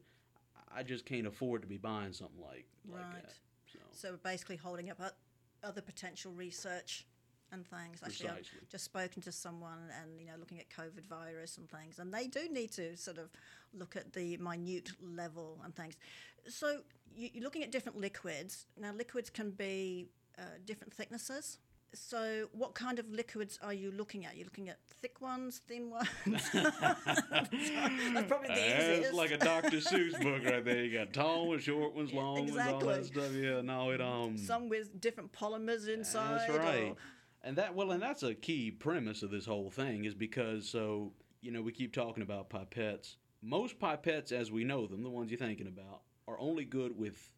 I 0.75 0.83
just 0.83 1.07
can't 1.07 1.27
afford 1.27 1.63
to 1.63 1.69
be 1.69 1.79
buying 1.79 2.13
something 2.13 2.41
like, 2.41 2.67
like 2.91 3.03
Right. 3.03 3.23
that 3.23 3.33
so. 3.73 3.79
So 3.93 4.19
basically 4.23 4.57
holding 4.57 4.91
up 4.91 5.01
other 5.63 5.81
potential 5.81 6.33
research 6.33 7.07
and 7.53 7.67
things. 7.67 8.01
Actually, 8.05 8.31
I've 8.31 8.69
just 8.71 8.85
spoken 8.85 9.23
to 9.23 9.33
someone 9.33 9.79
and 10.01 10.21
you 10.21 10.27
know 10.27 10.35
looking 10.39 10.59
at 10.59 10.67
COVID 10.71 11.07
virus 11.09 11.59
and 11.59 11.69
things, 11.69 11.99
and 11.99 12.13
they 12.13 12.27
do 12.27 12.49
need 12.51 12.73
to 12.73 12.97
sort 12.97 13.19
of 13.19 13.31
look 13.75 13.97
at 13.97 14.13
the 14.13 14.37
minute 14.39 14.91
level 15.03 15.59
and 15.65 15.75
things. 15.75 15.97
So 16.49 16.79
you, 17.15 17.31
you're 17.35 17.45
looking 17.45 17.63
at 17.63 17.73
different 17.73 18.01
liquids. 18.01 18.67
Now, 18.81 18.93
liquids 18.93 19.31
can 19.31 19.51
be 19.51 20.09
uh, 20.39 20.43
different 20.65 20.93
thicknesses. 20.93 21.59
So, 21.95 22.49
what 22.53 22.75
kind 22.75 22.99
of 22.99 23.09
liquids 23.11 23.59
are 23.63 23.73
you 23.73 23.91
looking 23.91 24.27
at? 24.27 24.37
You're 24.37 24.45
looking 24.45 24.69
at 24.69 24.79
thick 25.01 25.23
ones, 25.23 25.63
thin 25.67 25.89
ones. 25.89 26.07
That's 26.27 26.51
probably 28.29 28.49
the 28.49 28.55
That's 28.55 28.99
easiest. 28.99 29.15
like 29.15 29.31
a 29.31 29.39
Dr. 29.39 29.79
Seuss 29.79 30.13
book 30.23 30.45
right 30.45 30.63
there. 30.63 30.85
You 30.85 30.99
got 30.99 31.15
tall 31.15 31.49
ones, 31.49 31.63
short 31.63 31.95
ones, 31.95 32.13
long 32.13 32.41
ones, 32.41 32.59
all 32.59 32.81
that 32.81 33.07
stuff. 33.07 33.33
Yeah, 33.33 33.63
no, 33.63 33.91
it 33.91 34.03
um. 34.03 34.37
Some 34.37 34.69
with 34.69 35.01
different 35.01 35.33
polymers 35.33 35.89
inside. 35.89 36.41
That's 36.47 36.59
right. 36.59 36.91
or- 36.91 36.97
And 37.43 37.57
that 37.57 37.75
well, 37.75 37.93
and 37.93 38.03
that's 38.03 38.23
a 38.23 38.35
key 38.35 38.71
premise 38.71 39.23
of 39.23 39.31
this 39.31 39.47
whole 39.47 39.71
thing 39.71 40.05
is 40.05 40.15
because 40.15 40.69
so 40.69 41.13
you 41.41 41.51
know 41.53 41.63
we 41.63 41.73
keep 41.73 41.93
talking 41.93 42.23
about 42.23 42.51
pipettes. 42.51 43.17
Most 43.41 43.79
pipettes, 43.79 44.33
as 44.33 44.51
we 44.51 44.65
know 44.65 44.87
them, 44.89 45.03
the 45.05 45.11
ones 45.11 45.31
you're 45.31 45.39
thinking 45.39 45.69
about, 45.69 46.03
are 46.27 46.39
only 46.41 46.65
good 46.65 46.99
with 46.99 47.33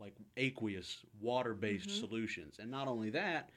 like 0.00 0.14
aqueous 0.36 0.98
water-based 1.20 1.88
Mm-hmm. 1.88 2.00
solutions, 2.06 2.56
and 2.58 2.70
not 2.70 2.88
only 2.88 3.10
that, 3.10 3.50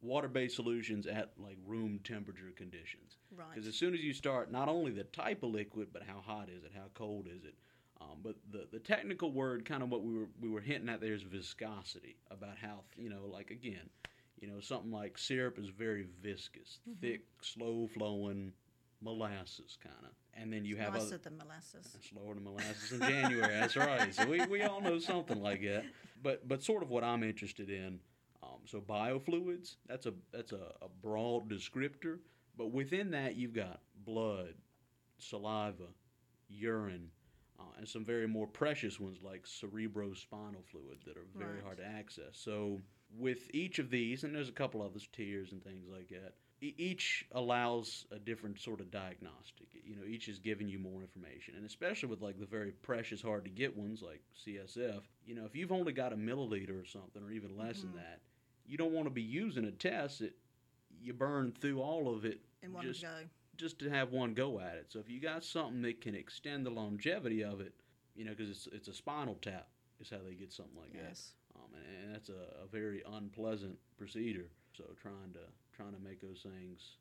water-based 0.00 0.54
solutions 0.54 1.06
at 1.06 1.32
like 1.36 1.58
room 1.66 1.98
temperature 2.04 2.52
conditions. 2.54 3.16
Right. 3.36 3.46
Because 3.52 3.66
as 3.66 3.74
soon 3.74 3.92
as 3.94 4.00
you 4.00 4.12
start, 4.12 4.52
not 4.52 4.68
only 4.68 4.92
the 4.92 5.04
type 5.04 5.42
of 5.42 5.50
liquid, 5.50 5.88
but 5.92 6.02
how 6.04 6.20
hot 6.24 6.48
is 6.48 6.62
it, 6.64 6.70
how 6.74 6.86
cold 6.94 7.26
is 7.26 7.44
it, 7.44 7.56
um, 8.00 8.18
but 8.22 8.36
the 8.52 8.68
the 8.70 8.78
technical 8.78 9.32
word, 9.32 9.64
kind 9.64 9.82
of 9.82 9.90
what 9.90 10.02
we 10.02 10.14
were 10.16 10.28
we 10.40 10.48
were 10.48 10.60
hinting 10.60 10.88
at 10.88 11.00
there 11.00 11.14
is 11.14 11.22
viscosity 11.22 12.16
about 12.30 12.56
how 12.58 12.84
you 12.96 13.10
know, 13.10 13.24
like 13.30 13.50
again, 13.50 13.90
you 14.38 14.48
know, 14.48 14.60
something 14.60 14.90
like 14.90 15.18
syrup 15.18 15.58
is 15.58 15.68
very 15.68 16.06
viscous, 16.22 16.80
thick, 17.00 17.22
slow 17.40 17.88
flowing, 17.92 18.52
molasses 19.02 19.76
kind 19.82 19.94
of, 20.04 20.10
and 20.34 20.52
then 20.52 20.64
you 20.64 20.76
have 20.76 20.94
nicer 20.94 21.06
other, 21.06 21.18
than 21.18 21.36
molasses. 21.38 21.96
slower 22.10 22.34
than 22.34 22.44
molasses 22.44 22.92
in 22.92 23.00
January. 23.00 23.52
That's 23.60 23.76
right. 23.76 24.14
So 24.14 24.26
we, 24.26 24.44
we 24.46 24.62
all 24.62 24.80
know 24.80 24.98
something 24.98 25.40
like 25.42 25.62
that. 25.62 25.84
But 26.22 26.46
but 26.48 26.62
sort 26.62 26.82
of 26.82 26.90
what 26.90 27.04
I'm 27.04 27.22
interested 27.22 27.70
in. 27.70 28.00
Um, 28.42 28.60
so 28.64 28.80
biofluids. 28.80 29.76
That's 29.86 30.06
a 30.06 30.14
that's 30.32 30.52
a, 30.52 30.72
a 30.82 30.88
broad 31.02 31.48
descriptor. 31.50 32.18
But 32.56 32.72
within 32.72 33.10
that, 33.10 33.36
you've 33.36 33.52
got 33.52 33.80
blood, 34.04 34.54
saliva, 35.18 35.88
urine, 36.48 37.10
uh, 37.58 37.64
and 37.78 37.86
some 37.88 38.04
very 38.04 38.26
more 38.26 38.46
precious 38.46 38.98
ones 38.98 39.18
like 39.22 39.44
cerebrospinal 39.44 40.64
fluid 40.70 40.98
that 41.06 41.16
are 41.16 41.26
very 41.36 41.54
Right. 41.56 41.64
hard 41.64 41.76
to 41.78 41.84
access. 41.86 42.30
So 42.32 42.80
with 43.18 43.54
each 43.54 43.78
of 43.78 43.90
these, 43.90 44.24
and 44.24 44.34
there's 44.34 44.48
a 44.48 44.52
couple 44.52 44.82
others, 44.82 45.08
tears 45.12 45.52
and 45.52 45.62
things 45.62 45.86
like 45.90 46.08
that. 46.08 46.34
Each 46.60 47.26
allows 47.32 48.06
a 48.10 48.18
different 48.18 48.58
sort 48.58 48.80
of 48.80 48.90
diagnostic. 48.90 49.66
You 49.84 49.94
know, 49.94 50.06
each 50.08 50.26
is 50.28 50.38
giving 50.38 50.68
you 50.68 50.78
more 50.78 51.02
information, 51.02 51.54
and 51.54 51.66
especially 51.66 52.08
with 52.08 52.22
like 52.22 52.40
the 52.40 52.46
very 52.46 52.72
precious, 52.72 53.20
hard 53.20 53.44
to 53.44 53.50
get 53.50 53.76
ones 53.76 54.02
like 54.02 54.22
CSF. 54.46 55.02
You 55.26 55.34
know, 55.34 55.44
if 55.44 55.54
you've 55.54 55.70
only 55.70 55.92
got 55.92 56.14
a 56.14 56.16
milliliter 56.16 56.80
or 56.80 56.86
something, 56.86 57.22
or 57.22 57.30
even 57.30 57.56
less 57.58 57.80
than 57.80 57.90
mm-hmm. 57.90 57.98
that, 57.98 58.20
you 58.64 58.78
don't 58.78 58.92
want 58.92 59.06
to 59.06 59.10
be 59.10 59.22
using 59.22 59.66
a 59.66 59.70
test 59.70 60.20
that 60.20 60.34
you 61.00 61.12
burn 61.12 61.52
through 61.60 61.80
all 61.80 62.14
of 62.14 62.24
it 62.24 62.40
in 62.62 62.72
one 62.72 62.84
just 62.84 63.02
go. 63.02 63.08
just 63.56 63.78
to 63.80 63.90
have 63.90 64.12
one 64.12 64.34
go 64.34 64.58
at 64.58 64.76
it. 64.76 64.86
So 64.88 64.98
if 64.98 65.10
you 65.10 65.20
got 65.20 65.44
something 65.44 65.82
that 65.82 66.00
can 66.00 66.14
extend 66.14 66.64
the 66.64 66.70
longevity 66.70 67.44
of 67.44 67.60
it, 67.60 67.74
you 68.14 68.24
know, 68.24 68.32
because 68.32 68.50
it's 68.50 68.68
it's 68.72 68.88
a 68.88 68.94
spinal 68.94 69.36
tap 69.40 69.68
is 70.00 70.10
how 70.10 70.18
they 70.26 70.34
get 70.34 70.52
something 70.52 70.76
like 70.80 70.92
Yes. 70.94 71.32
that, 71.45 71.45
um, 71.56 71.70
and, 71.74 72.04
and 72.04 72.14
that's 72.14 72.28
a, 72.28 72.64
a 72.64 72.66
very 72.70 73.02
unpleasant 73.12 73.76
procedure. 73.96 74.48
So 74.76 74.84
trying 75.00 75.32
to 75.34 75.40
trying 75.76 75.92
to 75.92 76.00
make 76.00 76.20
those 76.20 76.42
things 76.42 76.96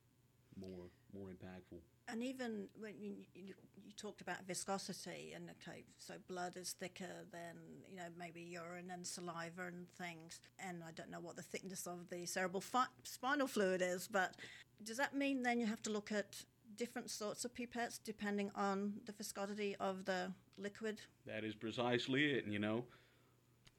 more 0.60 0.88
more 1.14 1.28
impactful. 1.28 1.80
And 2.08 2.22
even 2.22 2.68
when 2.80 2.94
you, 3.00 3.16
you, 3.34 3.56
you 3.76 3.92
talked 3.98 4.22
about 4.22 4.46
viscosity, 4.48 5.34
and 5.36 5.50
okay, 5.50 5.84
so 5.98 6.14
blood 6.28 6.56
is 6.56 6.74
thicker 6.74 7.26
than 7.32 7.56
you 7.90 7.98
know 7.98 8.04
maybe 8.18 8.42
urine 8.42 8.92
and 8.92 9.06
saliva 9.06 9.68
and 9.68 9.88
things. 9.98 10.40
And 10.60 10.84
I 10.88 10.92
don't 10.92 11.10
know 11.10 11.20
what 11.20 11.36
the 11.36 11.42
thickness 11.42 11.88
of 11.88 12.10
the 12.10 12.26
cerebral 12.26 12.62
fi- 12.62 12.94
spinal 13.04 13.48
fluid 13.48 13.82
is, 13.82 14.08
but 14.08 14.36
does 14.84 14.98
that 14.98 15.16
mean 15.16 15.44
then 15.44 15.60
you 15.60 15.66
have 15.66 15.82
to 15.84 15.90
look 15.90 16.12
at 16.12 16.44
different 16.78 17.10
sorts 17.10 17.46
of 17.46 17.54
pipettes 17.54 18.00
depending 18.04 18.52
on 18.56 18.94
the 19.06 19.12
viscosity 19.12 19.76
of 19.80 20.06
the 20.06 20.32
liquid? 20.58 21.02
That 21.26 21.44
is 21.44 21.56
precisely 21.56 22.26
it. 22.34 22.44
And 22.44 22.54
you 22.54 22.60
know, 22.60 22.86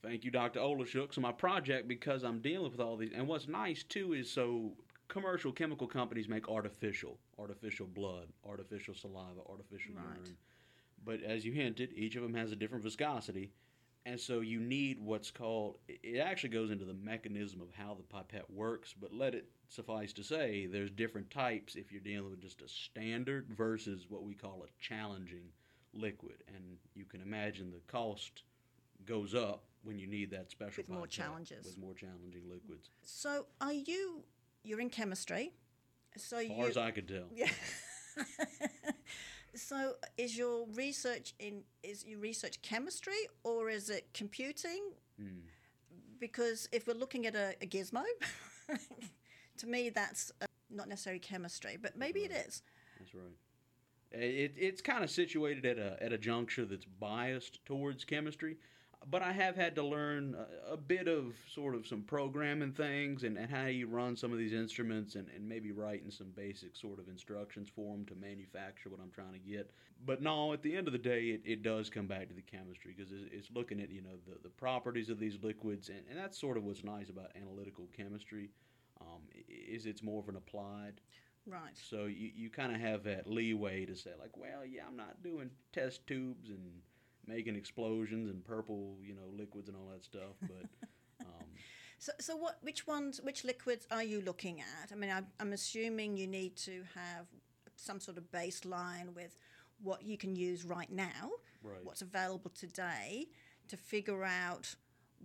thank 0.07 0.25
you, 0.25 0.31
Dr. 0.31 0.61
Oleschuk. 0.61 1.13
So 1.13 1.21
my 1.21 1.33
project, 1.33 1.89
because 1.89 2.23
I'm 2.23 2.41
dealing 2.41 2.71
with 2.71 2.81
all 2.81 2.97
these, 2.97 3.13
and 3.15 3.27
what's 3.27 3.49
nice 3.49 3.83
too 3.83 4.13
is 4.13 4.31
so 4.31 4.73
commercial 5.09 5.53
chemical 5.53 5.87
companies 5.87 6.29
make 6.29 6.49
artificial, 6.49 7.19
artificial 7.39 7.87
blood, 7.87 8.29
artificial 8.45 8.95
saliva, 8.95 9.41
artificial 9.49 9.95
Right. 9.95 10.05
urine. 10.05 10.37
But 11.05 11.23
as 11.23 11.45
you 11.45 11.53
hinted, 11.53 11.93
each 11.95 12.17
of 12.17 12.23
them 12.23 12.35
has 12.35 12.53
a 12.53 12.57
different 12.57 12.85
viscosity. 12.85 13.53
And 14.05 14.21
so 14.21 14.41
you 14.41 14.61
need 14.61 15.01
what's 15.01 15.33
called, 15.33 15.79
it 15.89 16.19
actually 16.19 16.51
goes 16.51 16.71
into 16.71 16.85
the 16.85 16.95
mechanism 16.95 17.61
of 17.61 17.73
how 17.73 17.95
the 17.95 18.05
pipette 18.05 18.49
works, 18.49 18.95
but 18.99 19.13
let 19.13 19.35
it 19.35 19.49
suffice 19.69 20.13
to 20.13 20.23
say 20.23 20.67
there's 20.67 20.93
different 20.93 21.29
types 21.29 21.75
if 21.75 21.91
you're 21.91 22.01
dealing 22.01 22.31
with 22.31 22.41
just 22.41 22.63
a 22.63 22.69
standard 22.69 23.49
versus 23.49 24.07
what 24.09 24.23
we 24.23 24.33
call 24.35 24.65
a 24.65 24.71
challenging 24.81 25.51
liquid. 25.93 26.37
And 26.55 26.79
you 26.95 27.05
can 27.05 27.21
imagine 27.21 27.73
the 27.73 27.81
cost 27.89 28.45
goes 29.05 29.35
up 29.35 29.65
when 29.83 29.99
you 29.99 30.07
need 30.07 30.31
that 30.31 30.51
special 30.51 30.83
With 30.83 30.89
more 30.91 31.07
challenges. 31.07 31.65
With 31.65 31.79
more 31.79 31.95
challenging 31.95 32.43
liquids. 32.51 32.91
So 33.03 33.47
are 33.61 33.73
you? 33.73 34.25
You're 34.63 34.81
in 34.81 34.91
chemistry, 34.91 35.53
so 36.17 36.39
As 36.39 36.45
you. 36.45 36.57
far 36.57 36.67
as 36.67 36.77
I 36.77 36.91
could 36.91 37.07
tell. 37.07 37.27
Yeah. 37.33 37.49
so 39.55 39.95
is 40.19 40.37
your 40.37 40.67
research 40.75 41.35
in 41.39 41.63
is 41.83 42.05
your 42.05 42.19
research 42.19 42.61
chemistry 42.63 43.29
or 43.45 43.71
is 43.71 43.91
it 43.91 44.09
computing? 44.13 44.91
Hmm. 45.21 45.47
Because 46.19 46.69
if 46.73 46.87
we're 46.87 46.95
looking 46.95 47.27
at 47.27 47.35
a, 47.35 47.55
a 47.61 47.67
gizmo, 47.67 48.03
to 49.59 49.67
me 49.67 49.91
that's 49.91 50.33
uh 50.41 50.47
not 50.71 50.89
necessarily 50.89 51.21
chemistry, 51.21 51.79
but 51.81 51.97
maybe 51.97 52.21
it 52.21 52.33
is. 52.33 52.63
That's 52.99 53.15
right. 53.15 53.37
It, 54.13 54.55
it's 54.57 54.81
kind 54.81 55.05
of 55.05 55.11
situated 55.11 55.67
at 55.67 55.79
a, 55.79 56.03
at 56.03 56.13
a 56.13 56.19
juncture 56.19 56.65
that's 56.65 56.85
biased 56.85 57.65
towards 57.67 58.05
chemistry, 58.05 58.57
but 59.11 59.23
I 59.23 59.33
have 59.33 59.57
had 59.57 59.75
to 59.77 59.83
learn 59.83 60.37
a, 60.69 60.75
a 60.75 60.77
bit 60.77 61.09
of 61.09 61.35
sort 61.53 61.75
of 61.75 61.87
some 61.87 62.03
programming 62.03 62.73
things 62.73 63.23
and, 63.23 63.37
and 63.37 63.51
how 63.51 63.67
you 63.67 63.87
run 63.87 64.17
some 64.17 64.33
of 64.33 64.39
these 64.39 64.53
instruments 64.53 65.15
and, 65.15 65.29
and 65.35 65.49
maybe 65.49 65.73
writing 65.73 66.11
some 66.11 66.29
basic 66.35 66.77
sort 66.77 66.99
of 66.99 67.09
instructions 67.09 67.69
for 67.75 67.93
them 67.93 68.05
to 68.07 68.15
manufacture 68.15 68.89
what 68.89 69.01
I'm 69.01 69.11
trying 69.11 69.33
to 69.33 69.39
get. 69.39 69.71
But 70.05 70.23
no, 70.23 70.53
at 70.53 70.63
the 70.63 70.77
end 70.77 70.87
of 70.87 70.93
the 70.93 70.99
day, 70.99 71.29
it, 71.29 71.43
it 71.45 71.63
does 71.63 71.89
come 71.89 72.07
back 72.07 72.29
to 72.29 72.35
the 72.35 72.43
chemistry 72.43 72.95
because 72.97 73.13
it's, 73.13 73.29
it's 73.33 73.49
looking 73.55 73.81
at, 73.81 73.91
you 73.91 74.03
know, 74.03 74.17
the, 74.27 74.39
the 74.43 74.51
properties 74.51 75.09
of 75.11 75.19
these 75.19 75.39
liquids, 75.43 75.89
and, 75.89 76.03
and 76.11 76.19
that's 76.19 76.39
sort 76.39 76.57
of 76.57 76.65
what's 76.65 76.85
nice 76.85 77.09
about 77.09 77.31
analytical 77.41 77.89
chemistry. 77.97 78.51
Um, 79.01 79.21
is 79.47 79.85
it's 79.85 80.03
more 80.03 80.21
of 80.21 80.29
an 80.31 80.37
applied 80.37 81.03
Right. 81.47 81.71
So 81.75 82.07
you, 82.07 82.31
you 82.35 82.51
kind 82.51 82.75
of 82.75 82.81
have 82.81 83.05
that 83.05 83.29
leeway 83.29 83.87
to 83.87 83.95
say 83.95 84.11
like, 84.19 84.37
well, 84.37 84.67
yeah, 84.67 84.83
I'm 84.89 84.97
not 84.97 85.23
doing 85.23 85.51
test 85.73 86.07
tubes 86.07 86.49
and 86.49 86.81
making 87.27 87.57
explosions 87.57 88.31
and 88.31 88.45
purple, 88.45 88.97
you 89.03 89.15
know, 89.15 89.29
liquids 89.37 89.69
and 89.69 89.77
all 89.77 89.89
that 89.93 90.05
stuff, 90.05 90.37
but. 90.43 90.67
Um, 91.21 91.47
So, 91.99 92.13
so 92.21 92.37
what? 92.37 92.59
Which 92.61 92.87
ones? 92.87 93.21
Which 93.23 93.43
liquids 93.43 93.87
are 93.91 94.03
you 94.03 94.21
looking 94.21 94.61
at? 94.61 94.93
I 94.93 94.95
mean, 94.95 95.11
I'm, 95.11 95.27
I'm 95.41 95.55
assuming 95.55 96.17
you 96.19 96.27
need 96.27 96.55
to 96.57 96.85
have 96.95 97.27
some 97.77 98.01
sort 98.01 98.19
of 98.19 98.31
baseline 98.31 99.15
with 99.15 99.35
what 99.83 100.03
you 100.03 100.19
can 100.19 100.37
use 100.37 100.63
right 100.65 100.93
now, 100.93 101.31
Right. 101.63 101.83
what's 101.83 102.03
available 102.03 102.51
today, 102.55 103.29
to 103.69 103.77
figure 103.79 104.25
out 104.25 104.75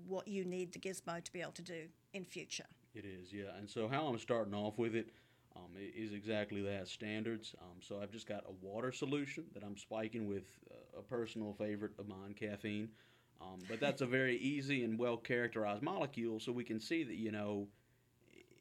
what 0.08 0.28
you 0.30 0.46
need 0.46 0.72
the 0.72 0.80
gizmo 0.80 1.22
to 1.22 1.32
be 1.34 1.42
able 1.42 1.52
to 1.52 1.62
do 1.62 1.88
in 2.14 2.24
future. 2.24 2.66
It 2.96 3.04
is, 3.06 3.32
yeah. 3.34 3.56
And 3.58 3.70
so 3.70 3.88
how 3.90 4.08
I'm 4.08 4.18
starting 4.18 4.54
off 4.54 4.78
with 4.78 4.96
it 4.96 5.10
um, 5.56 5.72
is 5.78 6.14
exactly 6.14 6.62
that 6.62 6.88
standards. 6.88 7.56
Um, 7.62 7.78
so 7.82 8.00
I've 8.02 8.12
just 8.12 8.28
got 8.28 8.44
a 8.48 8.66
water 8.66 8.92
solution 8.92 9.46
that 9.54 9.64
I'm 9.64 9.78
spiking 9.78 10.28
with 10.28 10.46
uh, 10.70 11.00
a 11.00 11.02
personal 11.02 11.54
favorite 11.54 11.92
of 12.00 12.08
mine, 12.08 12.36
caffeine. 12.40 12.90
Um, 13.42 13.60
but 13.68 13.80
that's 13.80 14.02
a 14.02 14.06
very 14.06 14.38
easy 14.42 14.84
and 14.84 14.98
well 14.98 15.18
characterized 15.18 15.82
molecule, 15.82 16.40
so 16.40 16.52
we 16.52 16.64
can 16.64 16.80
see 16.80 17.04
that 17.04 17.16
you 17.16 17.32
know 17.32 17.68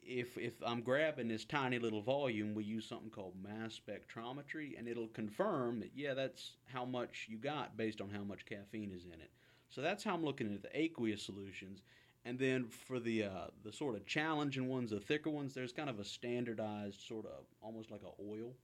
if 0.03 0.37
if 0.37 0.55
I'm 0.67 0.83
grabbing 0.83 1.29
this 1.29 1.45
tiny 1.45 1.79
little 1.79 2.03
volume, 2.03 2.55
we 2.55 2.65
use 2.65 2.87
something 2.87 3.11
called 3.11 3.35
mass 3.43 3.79
spectrometry, 3.79 4.79
and 4.79 4.89
it'll 4.89 5.09
confirm 5.09 5.81
that 5.81 5.91
yeah, 5.95 6.15
that's 6.15 6.57
how 6.73 6.85
much 6.85 7.27
you 7.29 7.39
got 7.39 7.77
based 7.77 8.01
on 8.01 8.11
how 8.11 8.25
much 8.25 8.47
caffeine 8.47 8.93
is 8.93 9.05
in 9.05 9.21
it. 9.21 9.31
So 9.69 9.81
that's 9.81 10.03
how 10.03 10.15
I'm 10.15 10.25
looking 10.25 10.53
at 10.53 10.63
the 10.63 10.79
aqueous 10.79 11.23
solutions. 11.23 11.83
And 12.25 12.39
then 12.39 12.67
for 12.67 13.01
the 13.01 13.25
uh, 13.25 13.47
the 13.65 13.73
sort 13.73 13.97
of 13.97 14.07
challenging 14.07 14.69
ones, 14.69 14.91
the 14.91 15.01
thicker 15.01 15.31
ones, 15.31 15.55
there's 15.55 15.73
kind 15.73 15.89
of 15.89 15.99
a 15.99 16.05
standardized 16.05 17.01
sort 17.01 17.27
of 17.27 17.45
almost 17.63 17.91
like 17.91 18.03
a 18.03 18.23
oil 18.23 18.55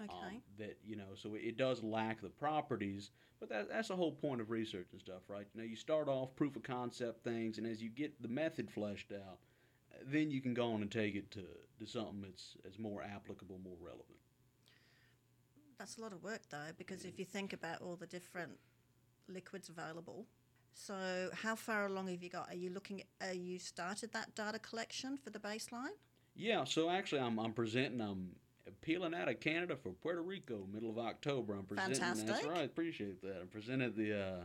Okay. 0.00 0.36
um, 0.36 0.42
that 0.58 0.78
you 0.84 0.96
know. 0.96 1.14
So 1.14 1.34
it 1.34 1.56
does 1.56 1.82
lack 1.82 2.20
the 2.22 2.30
properties, 2.30 3.10
but 3.40 3.48
that, 3.50 3.68
that's 3.68 3.88
the 3.88 3.96
whole 3.96 4.12
point 4.12 4.40
of 4.40 4.50
research 4.50 4.88
and 4.92 5.00
stuff, 5.00 5.22
right? 5.28 5.46
Now 5.54 5.64
you 5.64 5.76
start 5.76 6.08
off 6.08 6.34
proof 6.34 6.56
of 6.56 6.62
concept 6.62 7.22
things, 7.24 7.58
and 7.58 7.66
as 7.66 7.82
you 7.82 7.90
get 7.90 8.20
the 8.22 8.28
method 8.28 8.70
fleshed 8.70 9.12
out, 9.12 9.38
then 10.04 10.30
you 10.30 10.40
can 10.40 10.54
go 10.54 10.72
on 10.72 10.82
and 10.82 10.90
take 10.90 11.14
it 11.14 11.30
to, 11.32 11.44
to 11.78 11.86
something 11.86 12.22
that's, 12.22 12.56
that's 12.64 12.78
more 12.78 13.02
applicable, 13.02 13.58
more 13.64 13.76
relevant. 13.80 14.18
That's 15.78 15.98
a 15.98 16.00
lot 16.00 16.12
of 16.12 16.22
work 16.22 16.42
though, 16.50 16.72
because 16.76 17.04
if 17.04 17.18
you 17.18 17.24
think 17.24 17.52
about 17.52 17.80
all 17.82 17.96
the 17.96 18.06
different 18.06 18.58
liquids 19.28 19.68
available, 19.68 20.26
so 20.74 21.30
how 21.32 21.54
far 21.54 21.86
along 21.86 22.08
have 22.08 22.22
you 22.22 22.28
got? 22.28 22.50
Are 22.50 22.56
you 22.56 22.70
looking? 22.70 23.02
Are 23.20 23.32
you 23.32 23.58
started 23.58 24.12
that 24.12 24.34
data 24.34 24.58
collection 24.58 25.16
for 25.16 25.30
the 25.30 25.38
baseline? 25.38 25.94
Yeah, 26.34 26.64
so 26.64 26.90
actually, 26.90 27.20
I'm, 27.20 27.38
I'm 27.38 27.52
presenting. 27.52 28.00
I'm 28.00 28.30
peeling 28.82 29.14
out 29.14 29.28
of 29.28 29.40
Canada 29.40 29.76
for 29.76 29.90
Puerto 29.90 30.22
Rico, 30.22 30.66
middle 30.72 30.90
of 30.90 30.98
October. 30.98 31.54
I'm 31.54 31.64
presenting. 31.64 32.00
That's 32.00 32.20
Fantastic. 32.20 32.50
right. 32.50 32.64
Appreciate 32.64 33.22
that. 33.22 33.40
I 33.42 33.44
presented 33.46 33.96
the 33.96 34.20
uh, 34.20 34.40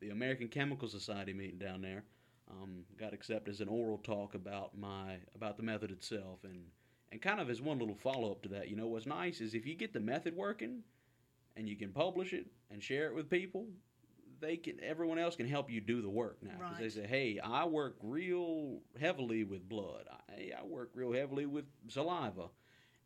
the 0.00 0.10
American 0.10 0.48
Chemical 0.48 0.88
Society 0.88 1.32
meeting 1.32 1.58
down 1.58 1.80
there. 1.80 2.04
Um, 2.50 2.84
got 2.98 3.12
accepted 3.12 3.50
as 3.50 3.60
an 3.60 3.68
oral 3.68 3.98
talk 3.98 4.34
about 4.34 4.76
my 4.76 5.18
about 5.34 5.56
the 5.56 5.62
method 5.62 5.90
itself, 5.90 6.40
and 6.44 6.64
and 7.12 7.22
kind 7.22 7.40
of 7.40 7.50
as 7.50 7.60
one 7.62 7.78
little 7.78 7.94
follow 7.94 8.32
up 8.32 8.42
to 8.42 8.48
that. 8.50 8.68
You 8.68 8.76
know, 8.76 8.88
what's 8.88 9.06
nice 9.06 9.40
is 9.40 9.54
if 9.54 9.66
you 9.66 9.74
get 9.74 9.92
the 9.92 10.00
method 10.00 10.34
working, 10.34 10.82
and 11.56 11.68
you 11.68 11.76
can 11.76 11.90
publish 11.90 12.32
it 12.32 12.46
and 12.70 12.82
share 12.82 13.06
it 13.06 13.14
with 13.14 13.30
people. 13.30 13.66
They 14.40 14.56
can. 14.56 14.80
Everyone 14.82 15.18
else 15.18 15.34
can 15.36 15.48
help 15.48 15.70
you 15.70 15.80
do 15.80 16.00
the 16.00 16.08
work 16.08 16.42
now. 16.42 16.52
'Cause 16.52 16.60
Right. 16.60 16.78
They 16.80 16.88
say, 16.90 17.06
"Hey, 17.06 17.38
I 17.40 17.64
work 17.64 17.96
real 18.02 18.82
heavily 18.98 19.44
with 19.44 19.68
blood. 19.68 20.06
I, 20.28 20.52
I 20.56 20.62
work 20.64 20.90
real 20.94 21.12
heavily 21.12 21.46
with 21.46 21.66
saliva." 21.88 22.50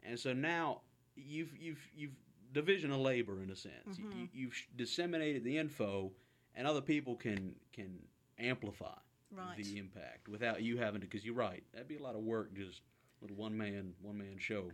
And 0.02 0.18
so 0.18 0.32
now 0.32 0.82
you've 1.16 1.56
you've 1.56 1.88
you've 1.94 2.14
division 2.52 2.90
of 2.92 3.00
labor 3.00 3.42
in 3.42 3.50
a 3.50 3.56
sense. 3.56 3.98
You, 3.98 4.04
Mhm. 4.04 4.28
you've 4.34 4.66
disseminated 4.76 5.42
the 5.42 5.56
info, 5.56 6.12
and 6.54 6.66
other 6.66 6.82
people 6.82 7.16
can 7.16 7.54
can 7.72 8.06
amplify 8.38 8.98
Right. 9.30 9.56
the 9.56 9.78
impact 9.78 10.28
without 10.28 10.62
you 10.62 10.76
having 10.76 11.00
to. 11.00 11.06
Because 11.06 11.24
you're 11.24 11.34
right, 11.34 11.64
that'd 11.72 11.88
be 11.88 11.96
a 11.96 12.02
lot 12.02 12.14
of 12.14 12.22
work. 12.22 12.52
Just 12.52 12.82
little 13.22 13.36
one 13.36 13.56
man 13.56 13.94
one 14.02 14.18
man 14.18 14.36
show. 14.38 14.70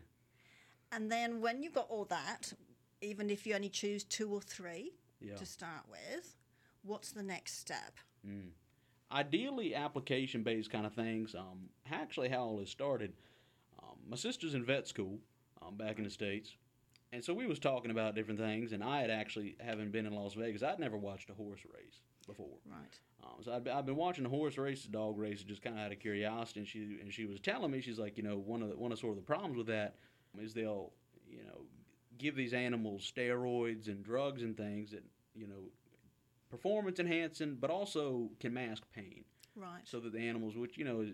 And 0.90 1.12
then 1.12 1.40
when 1.40 1.62
you've 1.62 1.74
got 1.74 1.88
all 1.90 2.06
that, 2.06 2.52
even 3.00 3.30
if 3.30 3.46
you 3.46 3.54
only 3.54 3.68
choose 3.68 4.02
two 4.02 4.32
or 4.32 4.40
three 4.40 4.94
Yeah. 5.20 5.36
to 5.36 5.44
start 5.46 5.86
with, 5.88 6.36
what's 6.88 7.12
the 7.12 7.22
next 7.22 7.58
step? 7.58 7.98
Mm. 8.26 8.50
Ideally, 9.12 9.74
application 9.74 10.42
based 10.42 10.70
kind 10.70 10.86
of 10.86 10.92
things. 10.92 11.34
Um, 11.34 11.68
actually, 11.90 12.28
how 12.28 12.40
all 12.40 12.58
this 12.58 12.70
started. 12.70 13.12
Um, 13.82 13.96
my 14.08 14.16
sister's 14.16 14.54
in 14.54 14.64
vet 14.64 14.88
school 14.88 15.18
um, 15.62 15.76
back 15.76 15.98
in 15.98 16.04
the 16.04 16.10
states, 16.10 16.56
and 17.12 17.24
so 17.24 17.32
we 17.32 17.46
was 17.46 17.58
talking 17.58 17.90
about 17.90 18.14
different 18.14 18.40
things. 18.40 18.72
And 18.72 18.82
I 18.82 19.00
had 19.00 19.10
actually, 19.10 19.56
having 19.60 19.90
been 19.90 20.06
in 20.06 20.14
Las 20.14 20.34
Vegas, 20.34 20.62
I'd 20.62 20.78
never 20.78 20.96
watched 20.96 21.30
a 21.30 21.34
horse 21.34 21.60
race 21.74 22.00
before. 22.26 22.58
Right. 22.66 22.98
Um, 23.24 23.42
so 23.42 23.52
I'd, 23.52 23.66
I've 23.68 23.86
been 23.86 23.96
watching 23.96 24.24
the 24.24 24.30
horse 24.30 24.58
races, 24.58 24.86
the 24.86 24.92
dog 24.92 25.18
races, 25.18 25.44
just 25.44 25.62
kind 25.62 25.78
of 25.78 25.84
out 25.84 25.92
of 25.92 26.00
curiosity. 26.00 26.60
And 26.60 26.68
she 26.68 26.98
and 27.00 27.12
she 27.12 27.24
was 27.24 27.40
telling 27.40 27.70
me, 27.70 27.80
she's 27.80 27.98
like, 27.98 28.16
you 28.16 28.22
know, 28.22 28.36
one 28.36 28.62
of 28.62 28.68
the, 28.68 28.76
one 28.76 28.92
of 28.92 28.98
sort 28.98 29.16
of 29.16 29.24
the 29.24 29.26
problems 29.26 29.56
with 29.56 29.68
that 29.68 29.96
is 30.38 30.52
they'll, 30.52 30.92
you 31.30 31.44
know, 31.44 31.62
give 32.18 32.36
these 32.36 32.52
animals 32.52 33.10
steroids 33.10 33.88
and 33.88 34.04
drugs 34.04 34.42
and 34.42 34.56
things 34.56 34.90
that, 34.90 35.04
you 35.34 35.46
know, 35.46 35.70
performance 36.50 36.98
enhancing, 36.98 37.56
but 37.60 37.70
also 37.70 38.30
can 38.40 38.52
mask 38.54 38.84
pain, 38.94 39.24
Right. 39.56 39.80
so 39.84 40.00
that 40.00 40.12
the 40.12 40.20
animals, 40.20 40.56
which 40.56 40.76
you 40.78 40.84
know 40.84 41.00
is, 41.00 41.10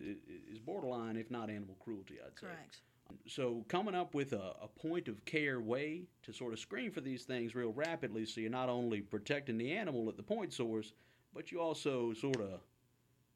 is 0.51 0.59
borderline, 0.59 1.17
if 1.17 1.31
not 1.31 1.51
animal 1.51 1.77
cruelty, 1.81 2.17
I'd 2.25 2.39
say. 2.39 2.47
Correct. 2.47 2.81
So 3.27 3.65
coming 3.69 3.95
up 3.95 4.15
with 4.15 4.33
a, 4.33 4.55
a 4.63 4.69
point 4.69 5.09
of 5.09 5.25
care 5.25 5.61
way 5.61 6.05
to 6.23 6.33
sort 6.33 6.53
of 6.53 6.59
screen 6.59 6.91
for 6.91 7.01
these 7.01 7.25
things 7.25 7.55
real 7.55 7.73
rapidly, 7.73 8.25
so 8.27 8.41
you're 8.41 8.51
not 8.51 8.69
only 8.69 9.01
protecting 9.03 9.59
the 9.59 9.73
animal 9.73 10.09
at 10.09 10.17
the 10.17 10.23
point 10.23 10.53
source, 10.53 10.93
but 11.35 11.53
you 11.53 11.61
also 11.61 12.13
sort 12.15 12.41
of 12.41 12.61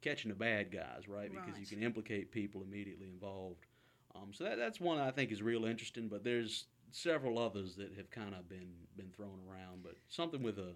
catching 0.01 0.29
the 0.29 0.35
bad 0.35 0.71
guys, 0.71 1.07
right? 1.07 1.31
Because 1.31 1.59
you 1.59 1.65
can 1.65 1.83
implicate 1.83 2.31
people 2.31 2.61
immediately 2.63 3.07
involved. 3.07 3.65
Um, 4.15 4.31
so 4.33 4.43
that, 4.45 4.57
that's 4.57 4.79
one 4.79 4.97
I 4.99 5.11
think 5.11 5.31
is 5.31 5.41
real 5.41 5.65
interesting, 5.65 6.07
but 6.07 6.23
there's 6.23 6.65
several 6.91 7.37
others 7.37 7.75
that 7.75 7.93
have 7.95 8.09
kind 8.09 8.33
of 8.33 8.49
been 8.49 8.71
been 8.97 9.11
thrown 9.11 9.39
around, 9.47 9.83
but 9.83 9.95
something 10.07 10.41
with 10.41 10.57
a 10.57 10.73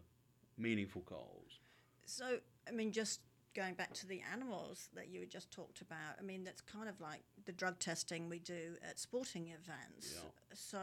meaningful 0.58 1.02
cause. 1.02 1.60
So, 2.06 2.38
I 2.68 2.72
mean, 2.72 2.92
just 2.92 3.22
going 3.56 3.76
back 3.76 3.94
to 3.94 4.08
the 4.08 4.22
animals 4.32 4.90
that 4.96 5.10
you 5.10 5.26
just 5.26 5.52
talked 5.52 5.82
about, 5.82 6.18
I 6.20 6.24
mean, 6.24 6.44
that's 6.44 6.62
kind 6.62 6.90
of 6.90 7.00
like 7.00 7.22
the 7.46 7.52
drug 7.52 7.80
testing 7.80 8.30
we 8.30 8.40
do 8.40 8.76
at 8.88 9.00
sporting 9.00 9.48
events. 9.50 10.16
Yeah. 10.16 10.30
So, 10.54 10.80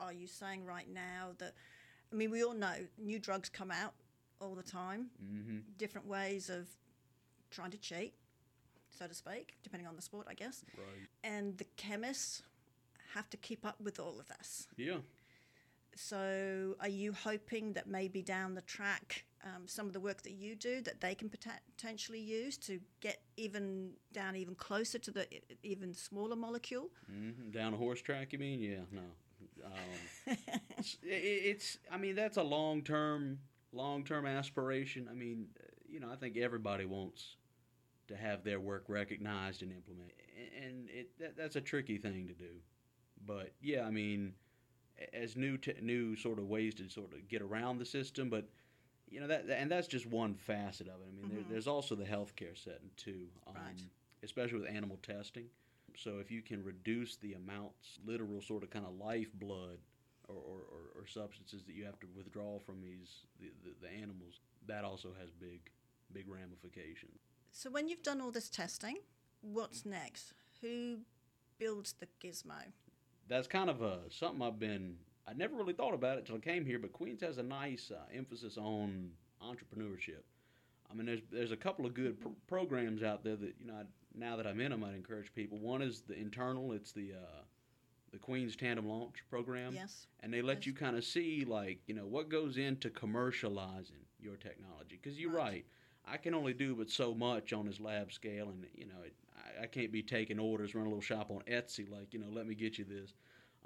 are 0.00 0.12
you 0.12 0.26
saying 0.26 0.64
right 0.64 0.88
now 0.92 1.30
that, 1.38 1.54
I 2.12 2.16
mean, 2.16 2.30
we 2.30 2.44
all 2.44 2.54
know 2.54 2.74
new 2.98 3.18
drugs 3.18 3.48
come 3.48 3.70
out 3.70 3.94
all 4.40 4.54
the 4.54 4.62
time, 4.62 5.06
hmm 5.18 5.58
different 5.78 6.06
ways 6.06 6.50
of 6.50 6.68
trying 7.50 7.70
to 7.70 7.78
cheat, 7.78 8.14
so 8.90 9.06
to 9.06 9.14
speak, 9.14 9.56
depending 9.62 9.86
on 9.86 9.96
the 9.96 10.02
sport, 10.02 10.26
I 10.28 10.34
guess. 10.34 10.64
Right. 10.76 11.08
And 11.24 11.56
the 11.58 11.66
chemists 11.76 12.42
have 13.14 13.30
to 13.30 13.36
keep 13.36 13.64
up 13.64 13.80
with 13.80 13.98
all 13.98 14.18
of 14.18 14.26
this. 14.28 14.68
Yeah. 14.76 14.98
So, 15.96 16.76
are 16.80 16.88
you 16.88 17.12
hoping 17.12 17.72
that 17.74 17.86
maybe 17.88 18.22
down 18.22 18.54
the 18.54 18.60
track, 18.62 19.24
um, 19.44 19.66
some 19.66 19.86
of 19.86 19.92
the 19.92 20.00
work 20.00 20.22
that 20.22 20.32
you 20.32 20.54
do 20.54 20.82
that 20.82 21.00
they 21.00 21.14
can 21.14 21.28
pot- 21.30 21.60
potentially 21.76 22.20
use 22.20 22.56
to 22.58 22.80
get 23.00 23.22
even 23.36 23.92
down 24.12 24.36
even 24.36 24.54
closer 24.54 24.98
to 24.98 25.10
the 25.10 25.26
even 25.62 25.94
smaller 25.94 26.36
molecule? 26.36 26.90
hmm 27.10 27.50
Down 27.50 27.74
a 27.74 27.76
horse 27.76 28.02
track, 28.02 28.32
you 28.32 28.38
mean? 28.38 28.60
Yeah. 28.60 28.80
No. 28.92 29.02
Um, 29.64 30.36
it's, 30.78 30.96
i- 31.02 31.08
it's 31.50 31.78
i 31.90 31.96
mean 31.96 32.14
that's 32.14 32.36
a 32.36 32.42
long 32.42 32.82
term 32.82 33.38
long 33.72 34.04
term 34.04 34.26
aspiration 34.26 35.08
i 35.10 35.14
mean 35.14 35.48
uh, 35.58 35.66
you 35.88 35.98
know 36.00 36.08
i 36.10 36.16
think 36.16 36.36
everybody 36.36 36.84
wants 36.84 37.36
to 38.08 38.16
have 38.16 38.44
their 38.44 38.60
work 38.60 38.84
recognized 38.88 39.62
and 39.62 39.72
implemented 39.72 40.14
and 40.62 40.88
it 40.90 41.10
that, 41.18 41.36
that's 41.36 41.56
a 41.56 41.60
tricky 41.60 41.98
thing 41.98 42.26
to 42.28 42.34
do 42.34 42.50
but 43.26 43.52
yeah 43.60 43.82
i 43.84 43.90
mean 43.90 44.32
as 45.12 45.36
new 45.36 45.56
t- 45.56 45.74
new 45.82 46.16
sort 46.16 46.38
of 46.38 46.46
ways 46.48 46.74
to 46.74 46.88
sort 46.88 47.12
of 47.12 47.28
get 47.28 47.42
around 47.42 47.78
the 47.78 47.84
system 47.84 48.28
but 48.30 48.48
you 49.08 49.20
know 49.20 49.26
that 49.26 49.44
and 49.50 49.70
that's 49.70 49.86
just 49.88 50.06
one 50.06 50.34
facet 50.34 50.88
of 50.88 50.94
it 51.00 51.06
i 51.08 51.16
mean 51.16 51.28
there, 51.34 51.44
Mhm. 51.44 51.48
there's 51.50 51.66
also 51.66 51.94
the 51.94 52.04
healthcare 52.04 52.56
setting 52.56 52.90
too 52.96 53.28
um, 53.46 53.54
Right. 53.54 53.82
especially 54.22 54.58
with 54.60 54.68
animal 54.70 54.98
testing 55.02 55.48
so 55.96 56.18
if 56.18 56.30
you 56.30 56.42
can 56.42 56.62
reduce 56.62 57.16
the 57.16 57.32
amounts, 57.32 57.98
literal 58.04 58.42
sort 58.42 58.62
of 58.62 58.68
kind 58.68 58.84
of 58.84 58.98
lifeblood 58.98 59.78
or, 60.28 60.34
or, 60.34 60.58
or, 60.70 61.00
or 61.00 61.06
substances 61.06 61.64
that 61.64 61.74
you 61.74 61.86
have 61.86 61.98
to 62.00 62.06
withdraw 62.14 62.58
from 62.58 62.82
these 62.82 63.20
the, 63.40 63.46
the, 63.64 63.70
the 63.80 63.88
animals, 64.02 64.40
that 64.66 64.84
also 64.84 65.14
has 65.18 65.30
big 65.30 65.70
big 66.12 66.28
ramifications. 66.28 67.18
So, 67.50 67.70
when 67.70 67.88
you've 67.88 68.02
done 68.02 68.20
all 68.20 68.30
this 68.30 68.50
testing, 68.50 68.98
what's 69.40 69.86
next? 69.86 70.34
Who 70.60 70.98
builds 71.58 71.94
the 71.94 72.08
gizmo? 72.22 72.72
That's 73.28 73.46
kind 73.48 73.68
of 73.70 73.82
a 73.82 74.00
something 74.10 74.42
I've 74.42 74.58
been 74.58 74.96
I 75.28 75.32
never 75.32 75.56
really 75.56 75.72
thought 75.72 75.94
about 75.94 76.18
it 76.18 76.26
till 76.26 76.36
I 76.36 76.38
came 76.38 76.64
here, 76.64 76.78
but 76.78 76.92
Queens 76.92 77.20
has 77.22 77.38
a 77.38 77.42
nice 77.42 77.90
uh, 77.90 77.98
emphasis 78.14 78.56
on 78.56 79.10
entrepreneurship. 79.42 80.22
I 80.90 80.94
mean, 80.94 81.06
there's 81.06 81.22
there's 81.32 81.52
a 81.52 81.56
couple 81.56 81.84
of 81.86 81.94
good 81.94 82.20
pr- 82.20 82.28
programs 82.46 83.02
out 83.02 83.24
there 83.24 83.36
that 83.36 83.54
you 83.60 83.66
know. 83.66 83.74
I, 83.74 83.82
now 84.18 84.36
that 84.36 84.46
I'm 84.46 84.60
in 84.60 84.70
them, 84.70 84.82
I'd 84.82 84.94
encourage 84.94 85.34
people. 85.34 85.58
One 85.58 85.82
is 85.82 86.00
the 86.00 86.16
internal. 86.16 86.72
It's 86.72 86.92
the 86.92 87.12
uh, 87.12 87.40
the 88.12 88.18
Queen's 88.18 88.56
Tandem 88.56 88.86
Launch 88.88 89.16
Program, 89.28 89.74
Yes. 89.74 90.06
and 90.20 90.32
they 90.32 90.40
let 90.40 90.58
Yes. 90.58 90.66
you 90.68 90.72
kind 90.72 90.96
of 90.96 91.04
see 91.04 91.44
like 91.44 91.80
you 91.86 91.94
know 91.94 92.06
what 92.06 92.28
goes 92.30 92.56
into 92.56 92.88
commercializing 92.88 94.04
your 94.18 94.36
technology. 94.36 94.98
Because 95.02 95.18
you're 95.20 95.32
Right. 95.32 95.42
right. 95.42 95.66
I 96.08 96.16
can 96.16 96.32
only 96.34 96.54
do 96.54 96.74
but 96.76 96.88
so 96.88 97.14
much 97.14 97.52
on 97.52 97.66
this 97.66 97.78
lab 97.80 98.10
scale, 98.12 98.48
and 98.48 98.64
you 98.74 98.86
know, 98.86 99.02
it, 99.04 99.12
I, 99.36 99.64
I 99.64 99.66
can't 99.66 99.92
be 99.92 100.02
taking 100.02 100.38
orders, 100.38 100.74
run 100.74 100.86
a 100.86 100.88
little 100.88 101.02
shop 101.02 101.30
on 101.30 101.40
Etsy, 101.50 101.90
like 101.90 102.12
you 102.12 102.20
know, 102.20 102.28
let 102.30 102.46
me 102.46 102.54
get 102.54 102.78
you 102.78 102.84
this. 102.84 103.14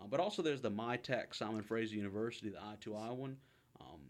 Uh, 0.01 0.07
but 0.09 0.21
also, 0.21 0.43
there's 0.43 0.61
the 0.61 0.71
Mitacs 0.71 1.35
Simon 1.35 1.63
Fraser 1.63 1.97
University, 1.97 2.51
the 2.51 2.59
I2I 2.59 3.15
one. 3.15 3.37
Um, 3.81 4.01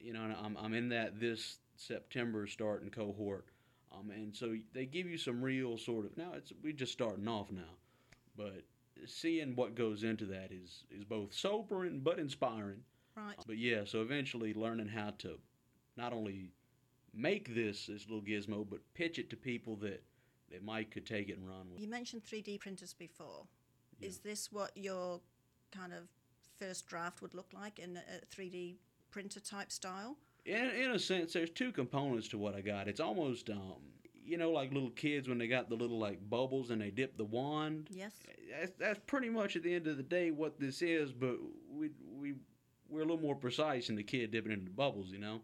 you 0.00 0.12
know, 0.12 0.22
and 0.22 0.34
I'm, 0.34 0.56
I'm 0.56 0.74
in 0.74 0.88
that 0.90 1.18
this 1.18 1.58
September 1.76 2.46
starting 2.46 2.90
cohort, 2.90 3.46
um, 3.92 4.10
and 4.10 4.34
so 4.34 4.54
they 4.72 4.86
give 4.86 5.08
you 5.08 5.18
some 5.18 5.42
real 5.42 5.76
sort 5.76 6.04
of. 6.04 6.16
Now 6.16 6.32
it's 6.34 6.52
we're 6.62 6.72
just 6.72 6.92
starting 6.92 7.28
off 7.28 7.50
now, 7.50 7.74
but 8.36 8.62
seeing 9.04 9.54
what 9.56 9.74
goes 9.74 10.04
into 10.04 10.24
that 10.26 10.52
is 10.52 10.84
is 10.90 11.04
both 11.04 11.32
sobering 11.34 12.00
but 12.00 12.18
inspiring. 12.18 12.82
Right. 13.16 13.36
But 13.46 13.58
yeah, 13.58 13.84
so 13.84 14.02
eventually 14.02 14.52
learning 14.54 14.88
how 14.88 15.14
to 15.18 15.38
not 15.96 16.12
only 16.12 16.52
make 17.14 17.54
this 17.54 17.86
this 17.86 18.06
little 18.08 18.22
gizmo, 18.22 18.66
but 18.68 18.80
pitch 18.94 19.18
it 19.18 19.30
to 19.30 19.36
people 19.36 19.76
that 19.76 20.02
that 20.50 20.64
might 20.64 20.90
could 20.90 21.06
take 21.06 21.28
it 21.28 21.38
and 21.38 21.48
run 21.48 21.70
with. 21.72 21.80
You 21.80 21.88
mentioned 21.88 22.22
3D 22.24 22.60
printers 22.60 22.92
before. 22.92 23.46
Yeah. 23.98 24.08
Is 24.08 24.18
this 24.18 24.52
what 24.52 24.72
your 24.76 25.20
kind 25.70 25.92
of 25.92 26.08
first 26.58 26.86
draft 26.86 27.22
would 27.22 27.34
look 27.34 27.52
like 27.52 27.78
in 27.78 27.96
a 27.96 28.34
3D 28.34 28.76
printer 29.10 29.40
type 29.40 29.72
style? 29.72 30.16
In 30.44 30.70
in 30.70 30.92
a 30.92 30.98
sense, 30.98 31.32
there's 31.32 31.50
two 31.50 31.72
components 31.72 32.28
to 32.28 32.38
what 32.38 32.54
I 32.54 32.60
got. 32.60 32.88
It's 32.88 33.00
almost 33.00 33.50
um, 33.50 33.82
you 34.26 34.36
know, 34.36 34.50
like 34.50 34.72
little 34.72 34.90
kids 34.90 35.28
when 35.28 35.38
they 35.38 35.46
got 35.46 35.68
the 35.68 35.76
little 35.76 35.98
like 35.98 36.28
bubbles 36.28 36.70
and 36.70 36.80
they 36.80 36.90
dip 36.90 37.16
the 37.16 37.24
wand. 37.24 37.88
Yes. 37.90 38.12
That's, 38.50 38.72
that's 38.78 39.00
pretty 39.06 39.28
much 39.28 39.56
at 39.56 39.62
the 39.62 39.74
end 39.74 39.86
of 39.86 39.96
the 39.96 40.02
day 40.02 40.30
what 40.30 40.58
this 40.58 40.82
is, 40.82 41.12
but 41.12 41.36
we 41.72 41.90
we 42.18 42.34
we're 42.88 43.00
a 43.00 43.04
little 43.04 43.20
more 43.20 43.36
precise 43.36 43.86
than 43.86 43.96
the 43.96 44.02
kid 44.02 44.32
dipping 44.32 44.52
into 44.52 44.64
the 44.64 44.70
bubbles, 44.70 45.10
you 45.10 45.18
know. 45.18 45.40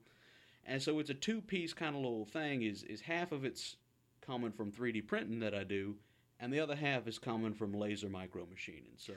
And 0.65 0.83
so 0.83 0.99
it's 0.99 1.11
a 1.11 1.15
two 1.15 1.41
piece 1.41 1.73
kind 1.73 1.95
of 1.95 2.03
little 2.03 2.27
thing. 2.27 2.63
Is 2.63 2.83
is 2.83 3.01
half 3.01 3.33
of 3.33 3.45
it's 3.45 3.77
coming 4.25 4.53
from 4.53 4.73
3D 4.73 5.07
printing 5.07 5.41
that 5.41 5.55
I 5.55 5.65
do, 5.65 5.97
and 6.41 6.53
the 6.53 6.61
other 6.61 6.77
half 6.77 7.07
is 7.07 7.19
coming 7.19 7.55
from 7.55 7.73
laser 7.73 8.09
micro 8.09 8.47
machining. 8.51 8.95
So 8.97 9.13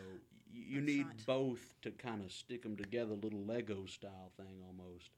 you 0.51 0.79
That's 0.79 0.87
need 0.87 1.07
right. 1.07 1.25
both 1.25 1.73
to 1.81 1.91
kind 1.91 2.23
of 2.23 2.31
stick 2.31 2.63
them 2.63 2.75
together, 2.75 3.15
little 3.15 3.43
Lego 3.45 3.85
style 3.85 4.31
thing 4.37 4.61
almost. 4.65 5.09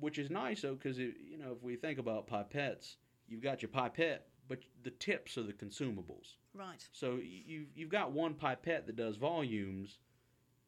Which 0.00 0.18
is 0.18 0.30
nice 0.30 0.62
though, 0.62 0.74
because 0.74 0.98
you 0.98 1.38
know 1.38 1.52
if 1.52 1.62
we 1.62 1.76
think 1.76 1.98
about 1.98 2.28
pipettes, 2.28 2.96
you've 3.26 3.42
got 3.42 3.62
your 3.62 3.70
pipette, 3.70 4.28
but 4.48 4.60
the 4.84 4.90
tips 4.90 5.36
are 5.36 5.42
the 5.42 5.52
consumables. 5.52 6.36
Right. 6.54 6.86
So 6.92 7.18
you've 7.22 7.68
you've 7.74 7.90
got 7.90 8.12
one 8.12 8.34
pipette 8.34 8.86
that 8.86 8.96
does 8.96 9.16
volumes, 9.16 9.98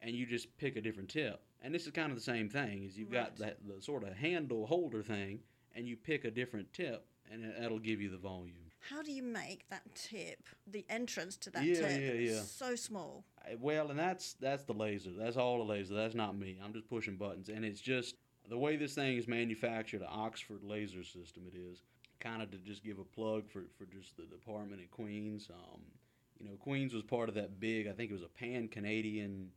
and 0.01 0.15
you 0.15 0.25
just 0.25 0.55
pick 0.57 0.75
a 0.75 0.81
different 0.81 1.09
tip. 1.09 1.41
And 1.63 1.73
this 1.73 1.85
is 1.85 1.91
kind 1.91 2.11
of 2.11 2.17
the 2.17 2.23
same 2.23 2.49
thing. 2.49 2.83
Is 2.83 2.97
you've 2.97 3.11
got 3.11 3.37
that 3.37 3.59
the 3.65 3.81
sort 3.81 4.03
of 4.03 4.13
handle 4.13 4.65
holder 4.65 5.01
thing, 5.01 5.39
and 5.73 5.87
you 5.87 5.95
pick 5.95 6.25
a 6.25 6.31
different 6.31 6.73
tip, 6.73 7.05
and 7.31 7.53
that'll 7.57 7.79
give 7.79 8.01
you 8.01 8.09
the 8.09 8.17
volume. 8.17 8.60
How 8.89 9.01
do 9.01 9.11
you 9.11 9.23
make 9.23 9.69
that 9.69 9.83
tip, 9.95 10.39
the 10.65 10.85
entrance 10.89 11.37
to 11.37 11.49
that 11.51 11.63
Yeah, 11.63 11.75
tip, 11.87 12.01
yeah, 12.01 12.13
yeah. 12.31 12.41
so 12.41 12.75
small? 12.75 13.23
Uh, 13.45 13.55
Well, 13.59 13.89
and 13.91 13.99
that's 13.99 14.33
that's 14.33 14.63
the 14.63 14.73
laser. 14.73 15.11
That's 15.17 15.37
all 15.37 15.59
the 15.59 15.71
laser. 15.71 15.93
That's 15.93 16.15
not 16.15 16.35
me. 16.37 16.57
I'm 16.63 16.73
just 16.73 16.89
pushing 16.89 17.15
buttons, 17.15 17.49
and 17.49 17.63
it's 17.63 17.81
just 17.81 18.15
the 18.49 18.57
way 18.57 18.75
this 18.77 18.95
thing 18.95 19.17
is 19.17 19.27
manufactured. 19.27 20.01
Oxford 20.07 20.63
Laser 20.63 21.03
System. 21.03 21.43
It 21.47 21.57
is 21.57 21.83
kind 22.19 22.41
of 22.41 22.51
to 22.51 22.57
just 22.57 22.83
give 22.83 22.97
a 22.99 23.03
plug 23.03 23.47
for 23.49 23.63
for 23.77 23.85
just 23.85 24.17
the 24.17 24.23
department 24.23 24.81
at 24.81 24.89
Queens. 24.91 25.47
Um, 25.53 25.81
you 26.39 26.45
know, 26.47 26.55
Queens 26.59 26.93
was 26.93 27.03
part 27.03 27.29
of 27.29 27.35
that 27.35 27.59
big. 27.59 27.87
I 27.87 27.91
think 27.91 28.09
it 28.09 28.13
was 28.13 28.23
a 28.23 28.27
pan 28.27 28.67
Canadian 28.67 29.49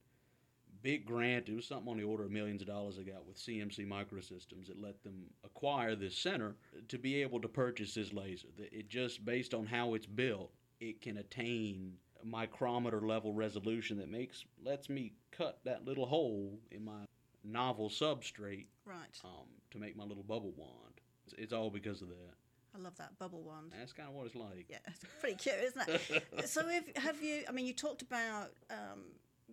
big 0.85 1.07
grant. 1.07 1.49
It 1.49 1.57
was 1.57 1.67
something 1.67 1.89
on 1.91 1.97
the 1.97 2.05
order 2.05 2.25
of 2.25 2.31
millions 2.31 2.61
of 2.61 2.69
dollars 2.69 2.97
they 2.97 3.03
got 3.03 3.27
with 3.27 3.37
CMC 3.39 3.89
Microsystems 3.89 4.69
that 4.69 4.81
let 4.81 5.03
them 5.03 5.25
acquire 5.43 5.97
this 5.97 6.17
center 6.17 6.55
to 6.89 6.99
be 6.99 7.21
able 7.23 7.41
to 7.41 7.49
purchase 7.49 7.95
this 7.95 8.13
laser. 8.13 8.49
That 8.59 8.73
It 8.73 8.89
just 8.89 9.25
based 9.25 9.55
on 9.55 9.67
how 9.67 9.95
it's 9.95 10.07
built, 10.07 10.53
it 10.81 11.01
can 11.01 11.17
attain 11.17 11.95
micrometer 12.23 13.01
level 13.01 13.33
resolution 13.33 13.99
that 13.99 14.09
makes 14.11 14.45
lets 14.65 14.89
me 14.89 15.13
cut 15.31 15.59
that 15.65 15.85
little 15.85 16.07
hole 16.07 16.59
in 16.71 16.85
my 16.85 17.05
novel 17.43 17.89
substrate 17.91 18.67
Right. 18.87 19.19
um, 19.25 19.47
to 19.71 19.79
make 19.79 19.97
my 19.97 20.05
little 20.05 20.23
bubble 20.23 20.53
wand. 20.57 21.01
It's, 21.27 21.35
it's 21.39 21.53
all 21.53 21.71
because 21.71 22.03
of 22.03 22.09
that. 22.09 22.35
I 22.75 22.79
love 22.79 22.97
that 22.97 23.19
bubble 23.19 23.43
wand. 23.43 23.73
That's 23.79 23.93
kind 23.93 24.09
of 24.09 24.15
what 24.15 24.27
it's 24.27 24.35
like. 24.35 24.67
Yeah, 24.69 24.79
it's 24.87 25.05
pretty 25.21 25.37
cute, 25.37 25.55
isn't 25.65 25.89
it? 25.89 26.25
so, 26.49 26.63
if, 26.69 26.97
have 26.97 27.23
you? 27.23 27.45
I 27.49 27.53
mean, 27.53 27.67
you 27.67 27.73
talked 27.73 28.03
about 28.03 28.51
um, 28.71 29.03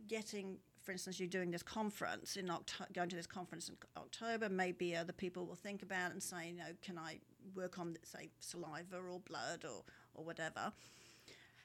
getting, 0.08 0.58
for 0.84 0.92
instance, 0.92 1.20
you're 1.20 1.30
doing 1.30 1.52
this 1.52 1.64
conference 1.64 2.36
in 2.38 2.50
October, 2.50 2.90
going 2.94 3.10
to 3.10 3.16
this 3.16 3.28
conference 3.28 3.70
in 3.70 3.76
October. 3.98 4.50
Maybe 4.50 4.96
other 4.96 5.14
people 5.14 5.46
will 5.46 5.56
think 5.56 5.84
about 5.84 6.12
and 6.12 6.22
say, 6.22 6.50
you 6.50 6.56
know, 6.56 6.74
can 6.82 6.98
I 6.98 7.20
work 7.56 7.80
on, 7.80 7.98
say, 8.04 8.30
saliva 8.40 8.98
or 8.98 9.20
blood 9.20 9.64
or 9.66 9.84
or 10.14 10.26
whatever. 10.26 10.72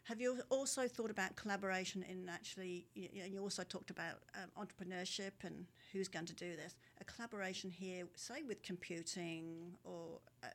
Have 0.05 0.21
you 0.21 0.41
also 0.51 0.87
thought 0.87 1.11
about 1.11 1.35
collaboration 1.35 2.05
in 2.09 2.29
actually? 2.29 2.87
You, 2.95 3.09
you- 3.13 3.25
you 3.33 3.41
also 3.41 3.65
talked 3.65 3.91
about 3.91 4.21
um, 4.35 4.51
entrepreneurship 4.65 5.33
and 5.43 5.67
who's 5.93 6.07
going 6.09 6.27
to 6.27 6.35
do 6.35 6.55
this. 6.55 6.77
A 7.01 7.05
collaboration 7.05 7.71
here, 7.71 8.07
say 8.15 8.43
with 8.47 8.63
computing 8.63 9.75
or 9.83 10.21
uh, 10.45 10.49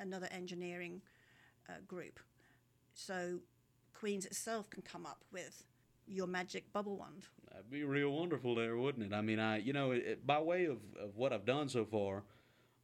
another 0.00 0.28
engineering 0.32 1.00
uh, 1.68 1.74
group. 1.86 2.18
So 2.94 3.38
Queens 3.94 4.26
itself 4.26 4.68
can 4.70 4.82
come 4.82 5.06
up 5.06 5.22
with 5.32 5.62
your 6.06 6.26
magic 6.26 6.72
bubble 6.72 6.96
wand. 6.96 7.24
That'd 7.50 7.70
be 7.70 7.84
real 7.84 8.10
wonderful 8.10 8.54
there, 8.54 8.76
wouldn't 8.76 9.12
it? 9.12 9.14
I 9.14 9.20
mean, 9.20 9.38
I 9.40 9.58
you 9.58 9.72
know, 9.72 9.92
it, 9.92 10.26
by 10.26 10.40
way 10.40 10.66
of, 10.66 10.78
of 11.00 11.16
what 11.16 11.32
I've 11.32 11.44
done 11.46 11.68
so 11.68 11.84
far, 11.84 12.22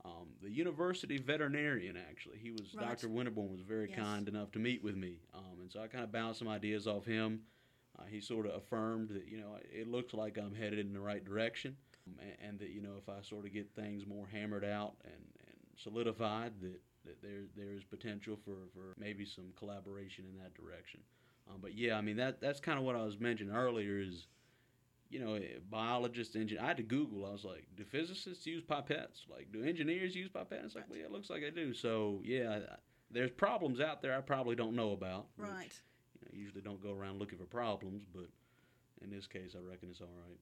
um, 0.04 0.28
the 0.42 0.50
university 0.50 1.18
veterinarian 1.18 1.96
actually, 1.96 2.38
he 2.38 2.50
was 2.50 2.74
Right. 2.74 2.88
Dr. 2.88 3.08
Winterborn 3.08 3.50
was 3.50 3.60
very 3.60 3.88
Yes. 3.88 3.98
kind 3.98 4.28
enough 4.28 4.50
to 4.52 4.58
meet 4.58 4.82
with 4.82 4.96
me, 4.96 5.20
um, 5.34 5.60
and 5.60 5.70
so 5.70 5.80
I 5.80 5.86
kind 5.88 6.04
of 6.04 6.10
bounced 6.12 6.38
some 6.40 6.48
ideas 6.48 6.86
off 6.86 7.04
him. 7.04 7.42
Uh, 7.98 8.04
he 8.04 8.20
sort 8.20 8.46
of 8.46 8.54
affirmed 8.54 9.10
that 9.10 9.26
you 9.28 9.38
know 9.38 9.58
it 9.70 9.86
looks 9.86 10.14
like 10.14 10.38
I'm 10.38 10.54
headed 10.54 10.78
in 10.78 10.92
the 10.92 11.00
right 11.00 11.24
direction, 11.24 11.76
um, 12.08 12.14
and, 12.20 12.48
and 12.48 12.58
that 12.60 12.70
you 12.70 12.80
know 12.80 12.94
if 12.98 13.08
I 13.08 13.20
sort 13.22 13.44
of 13.46 13.52
get 13.52 13.70
things 13.74 14.06
more 14.06 14.26
hammered 14.26 14.64
out 14.64 14.94
and, 15.04 15.12
and 15.14 15.56
solidified, 15.76 16.52
that, 16.62 16.80
that 17.04 17.20
there 17.22 17.42
there 17.56 17.72
is 17.74 17.84
potential 17.84 18.36
for, 18.44 18.56
for 18.74 18.94
maybe 18.98 19.24
some 19.26 19.52
collaboration 19.58 20.24
in 20.32 20.36
that 20.42 20.54
direction. 20.54 21.00
Um, 21.52 21.58
but 21.60 21.74
yeah, 21.76 21.96
I 21.96 22.00
mean 22.00 22.16
that 22.16 22.40
that's 22.40 22.60
kind 22.60 22.78
of 22.78 22.84
what 22.84 22.96
I 22.96 23.02
was 23.04 23.18
mentioning 23.18 23.54
earlier 23.54 23.98
is, 24.00 24.26
you 25.10 25.18
know, 25.20 25.34
eh, 25.34 25.58
biologists, 25.70 26.36
engineers. 26.36 26.62
I 26.64 26.68
had 26.68 26.76
to 26.78 26.82
Google. 26.82 27.26
I 27.26 27.30
was 27.32 27.44
like, 27.44 27.66
do 27.76 27.84
physicists 27.84 28.46
use 28.46 28.62
pipettes? 28.62 29.28
Like, 29.30 29.52
do 29.52 29.62
engineers 29.64 30.14
use 30.14 30.28
pipettes? 30.28 30.74
Like, 30.74 30.88
well, 30.88 30.98
yeah, 30.98 31.04
it 31.06 31.12
looks 31.12 31.30
like 31.30 31.42
they 31.42 31.50
do. 31.50 31.74
So 31.74 32.20
yeah, 32.24 32.60
I- 32.72 32.76
there's 33.10 33.30
problems 33.30 33.78
out 33.80 34.00
there 34.00 34.16
I 34.16 34.22
probably 34.22 34.56
don't 34.56 34.74
know 34.74 34.92
about. 34.92 35.26
which, 35.36 35.46
Right. 35.48 35.82
you 36.18 36.26
know, 36.26 36.38
usually 36.44 36.62
don't 36.62 36.82
go 36.82 36.94
around 36.94 37.18
looking 37.18 37.38
for 37.38 37.44
problems, 37.44 38.04
but 38.10 38.26
in 39.02 39.10
this 39.10 39.26
case, 39.26 39.54
I 39.54 39.58
reckon 39.58 39.90
it's 39.90 40.00
all 40.00 40.06
right. 40.26 40.38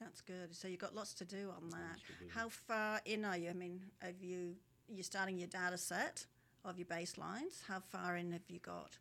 That's 0.00 0.22
good. 0.22 0.54
So 0.56 0.66
you've 0.66 0.80
got 0.80 0.94
lots 0.94 1.12
to 1.14 1.24
do 1.26 1.50
on 1.54 1.68
that. 1.70 1.98
Do. 2.18 2.26
How 2.30 2.48
far 2.48 3.00
in 3.04 3.24
are 3.26 3.36
you? 3.36 3.50
I 3.50 3.52
mean, 3.52 3.82
have 4.00 4.22
you 4.22 4.56
you're 4.88 5.04
starting 5.04 5.38
your 5.38 5.48
data 5.48 5.76
set 5.78 6.26
of 6.64 6.78
your 6.78 6.86
baselines? 6.86 7.62
How 7.68 7.80
far 7.80 8.16
in 8.16 8.32
have 8.32 8.48
you 8.48 8.58
got? 8.58 8.98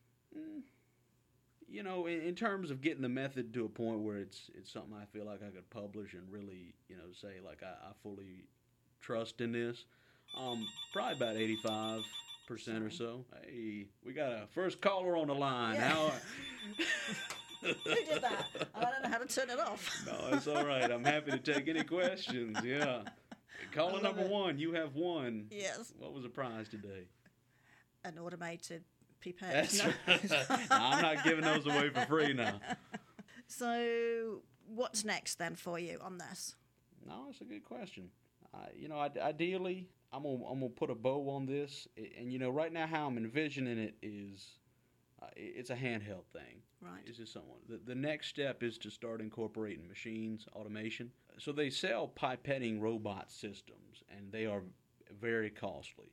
You 1.74 1.82
know, 1.82 2.06
in, 2.06 2.22
in 2.22 2.36
terms 2.36 2.70
of 2.70 2.82
getting 2.82 3.02
the 3.02 3.10
method 3.10 3.52
to 3.56 3.66
a 3.66 3.70
point 3.70 4.00
where 4.02 4.18
it's 4.18 4.52
it's 4.54 4.72
something 4.72 4.94
I 4.94 5.06
feel 5.06 5.26
like 5.26 5.42
I 5.42 5.50
could 5.50 5.68
publish 5.72 6.14
and 6.14 6.22
really, 6.32 6.76
you 6.88 6.96
know, 6.96 7.12
say 7.20 7.40
like 7.44 7.64
I, 7.64 7.90
I 7.90 7.92
fully 8.04 8.46
trust 9.02 9.42
in 9.42 9.52
this. 9.52 9.86
Um, 10.40 10.68
probably 10.94 11.16
about 11.18 11.36
eighty 11.36 11.56
five 11.56 12.02
percent 12.48 12.84
or 12.84 12.92
so. 12.92 13.26
Hey, 13.44 13.88
we 14.06 14.14
got 14.14 14.32
a 14.32 14.48
first 14.54 14.82
caller 14.82 15.18
on 15.18 15.28
the 15.28 15.34
line. 15.34 15.76
Yeah. 15.76 15.90
How? 15.90 16.12
Who 17.62 17.74
did 17.84 18.22
that? 18.22 18.46
I 18.76 18.82
don't 18.82 19.04
know 19.04 19.10
how 19.10 19.18
to 19.18 19.26
turn 19.26 19.50
it 19.50 19.60
off. 19.60 20.04
no, 20.06 20.36
it's 20.38 20.48
all 20.48 20.66
right. 20.66 20.92
I'm 20.92 21.04
happy 21.04 21.32
to 21.32 21.40
take 21.40 21.68
any 21.68 21.84
questions. 21.84 22.58
Yeah. 22.64 23.02
Caller 23.72 24.02
number 24.02 24.22
it. 24.22 24.30
one, 24.30 24.60
you 24.60 24.74
have 24.74 24.94
one. 24.96 25.48
Yes, 25.50 25.94
What 25.98 26.14
was 26.14 26.24
the 26.24 26.30
prize 26.30 26.68
today? 26.70 27.08
an 28.06 28.20
automated 28.20 28.84
That's 29.40 29.84
No. 29.84 29.94
No, 30.40 30.48
I'm 30.70 31.02
not 31.02 31.24
giving 31.24 31.44
those 31.44 31.66
away 31.66 31.90
for 31.90 32.06
free 32.06 32.34
now. 32.34 32.60
So, 33.46 34.42
what's 34.66 35.06
next 35.06 35.36
then 35.38 35.56
for 35.56 35.78
you 35.78 36.00
on 36.02 36.18
this? 36.18 36.56
No, 37.06 37.28
it's 37.30 37.42
a 37.42 37.44
good 37.44 37.64
question. 37.64 38.10
I, 38.54 38.70
you 38.76 38.88
know, 38.88 38.96
I, 38.96 39.12
ideally, 39.22 39.90
I'm 40.12 40.24
gonna 40.24 40.44
I'm 40.46 40.60
gonna 40.60 40.70
put 40.70 40.90
a 40.90 40.96
bow 40.96 41.30
on 41.30 41.46
this, 41.46 41.88
and 42.18 42.32
you 42.32 42.40
know, 42.40 42.50
right 42.50 42.72
now 42.72 42.88
how 42.88 43.06
I'm 43.06 43.18
envisioning 43.18 43.78
it 43.78 43.96
is, 44.02 44.58
uh, 45.22 45.28
it's 45.36 45.70
a 45.70 45.76
handheld 45.76 46.26
thing. 46.32 46.62
Right. 46.82 47.02
It's 47.06 47.18
just 47.18 47.34
someone. 47.34 47.60
The, 47.70 47.80
the 47.86 47.96
next 47.96 48.28
step 48.28 48.64
is 48.64 48.78
to 48.80 48.90
start 48.90 49.22
incorporating 49.22 49.88
machines, 49.88 50.48
automation. 50.54 51.12
So 51.38 51.52
they 51.52 51.70
sell 51.70 52.12
pipetting 52.16 52.82
robot 52.82 53.32
systems, 53.32 54.04
and 54.10 54.32
they 54.32 54.46
are 54.46 54.64
very 55.20 55.50
costly. 55.50 56.12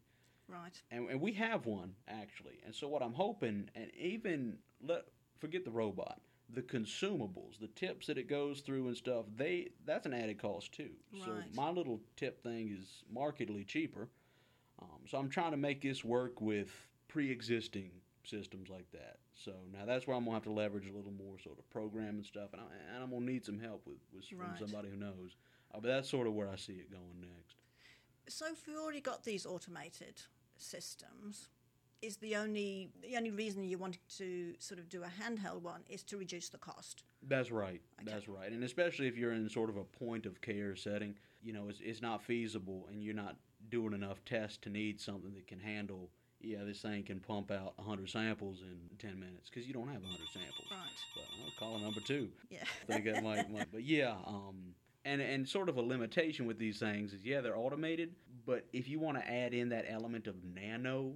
Right. 0.51 0.81
And, 0.91 1.09
and 1.11 1.21
we 1.21 1.33
have 1.35 1.67
one 1.67 1.95
actually. 2.09 2.59
And 2.65 2.75
so 2.75 2.89
what 2.89 3.03
I'm 3.03 3.15
hoping, 3.15 3.71
and 3.75 3.91
even 3.95 4.59
let 4.83 5.05
forget 5.39 5.65
the 5.65 5.71
robot, 5.71 6.21
the 6.53 6.63
consumables, 6.63 7.59
the 7.61 7.69
tips 7.69 8.07
that 8.09 8.19
it 8.19 8.29
goes 8.29 8.61
through 8.61 8.89
and 8.89 8.97
stuff, 8.97 9.27
they 9.37 9.69
that's 9.85 10.07
an 10.07 10.15
added 10.15 10.41
cost 10.41 10.73
too. 10.73 10.91
So 11.25 11.33
my 11.55 11.71
little 11.71 12.01
tip 12.17 12.43
thing 12.43 12.77
is 12.77 13.05
markedly 13.13 13.65
cheaper. 13.65 14.09
Um, 14.83 15.01
so 15.07 15.19
I'm 15.19 15.29
trying 15.29 15.51
to 15.51 15.57
make 15.59 15.83
this 15.83 16.05
work 16.05 16.41
with 16.41 16.71
pre-existing 17.09 17.91
systems 18.25 18.69
like 18.69 18.91
that. 18.93 19.19
So 19.45 19.53
now 19.73 19.85
that's 19.87 20.07
where 20.07 20.17
I'm 20.17 20.25
gonna 20.25 20.37
have 20.37 20.45
to 20.45 20.53
leverage 20.53 20.89
a 20.89 20.93
little 20.93 21.13
more 21.13 21.39
sort 21.39 21.59
of 21.59 21.69
program 21.71 22.17
and 22.17 22.27
stuff, 22.27 22.51
and, 22.53 22.63
I, 22.63 22.95
and 22.95 23.03
I'm 23.05 23.11
gonna 23.11 23.25
need 23.25 23.45
some 23.45 23.59
help 23.59 23.87
with, 23.87 23.99
with 24.13 24.25
from 24.27 24.39
Right. 24.39 24.59
somebody 24.59 24.89
who 24.89 24.97
knows. 24.97 25.37
Uh, 25.73 25.79
but 25.81 25.89
that's 25.89 26.09
sort 26.09 26.27
of 26.27 26.35
where 26.35 26.49
I 26.49 26.57
see 26.57 26.75
it 26.75 26.91
going 26.91 27.21
next. 27.21 27.57
So 28.29 28.47
if 28.47 28.67
we've 28.67 28.77
already 28.77 29.01
got 29.01 29.25
these 29.25 29.47
automated 29.47 30.23
systems, 30.63 31.49
is 32.03 32.17
the 32.17 32.37
only 32.37 32.91
the 33.03 33.17
only 33.17 33.31
reason 33.31 33.63
you 33.65 33.79
want 33.79 33.99
to 34.17 34.55
sort 34.59 34.81
of 34.81 34.89
do 34.89 35.03
a 35.03 35.07
handheld 35.23 35.63
one 35.63 35.83
is 35.89 36.03
to 36.05 36.17
reduce 36.17 36.49
the 36.49 36.59
cost? 36.59 37.03
That's 37.27 37.51
right. 37.51 37.81
Okay. 38.01 38.11
That's 38.11 38.29
right. 38.29 38.51
And 38.51 38.65
especially 38.65 39.07
if 39.07 39.17
you're 39.17 39.33
in 39.33 39.49
sort 39.49 39.69
of 39.69 39.77
a 39.77 39.85
point 39.85 40.27
of 40.27 40.41
care 40.41 40.75
setting, 40.77 41.15
you 41.43 41.53
know, 41.53 41.69
it's, 41.69 41.81
it's 41.83 42.01
not 42.01 42.23
feasible 42.23 42.87
and 42.91 43.03
you're 43.03 43.15
not 43.15 43.37
doing 43.69 43.93
enough 43.93 44.25
tests 44.25 44.59
to 44.63 44.71
need 44.71 45.01
something 45.01 45.35
that 45.35 45.47
can 45.47 45.61
handle, 45.61 46.09
yeah, 46.41 46.65
this 46.65 46.81
thing 46.81 47.03
can 47.03 47.21
pump 47.21 47.51
out 47.51 47.75
100 47.77 48.09
samples 48.09 48.63
in 48.63 48.97
10 48.99 49.21
minutes 49.21 49.51
because 49.51 49.67
you 49.67 49.75
don't 49.75 49.89
have 49.89 50.03
100 50.03 50.19
samples. 50.33 50.69
Right. 50.71 50.79
Well, 51.17 51.27
I'll 51.45 51.53
call 51.59 51.79
number 51.79 52.01
two. 52.01 52.31
Yeah. 52.49 52.65
I 52.89 52.93
think 52.93 53.05
that 53.05 53.23
might, 53.23 53.51
might, 53.51 53.71
but 53.71 53.83
yeah, 53.85 54.15
um, 54.27 54.75
and 55.05 55.21
and 55.21 55.49
sort 55.49 55.69
of 55.69 55.77
a 55.77 55.83
limitation 55.83 56.47
with 56.47 56.59
these 56.59 56.79
things 56.79 57.15
is 57.15 57.25
yeah 57.25 57.41
they're 57.41 57.57
automated, 57.57 58.11
but 58.51 58.67
if 58.73 58.89
you 58.89 58.99
want 58.99 59.17
to 59.17 59.31
add 59.31 59.55
in 59.55 59.69
that 59.69 59.85
element 59.89 60.27
of 60.27 60.35
nano, 60.43 61.15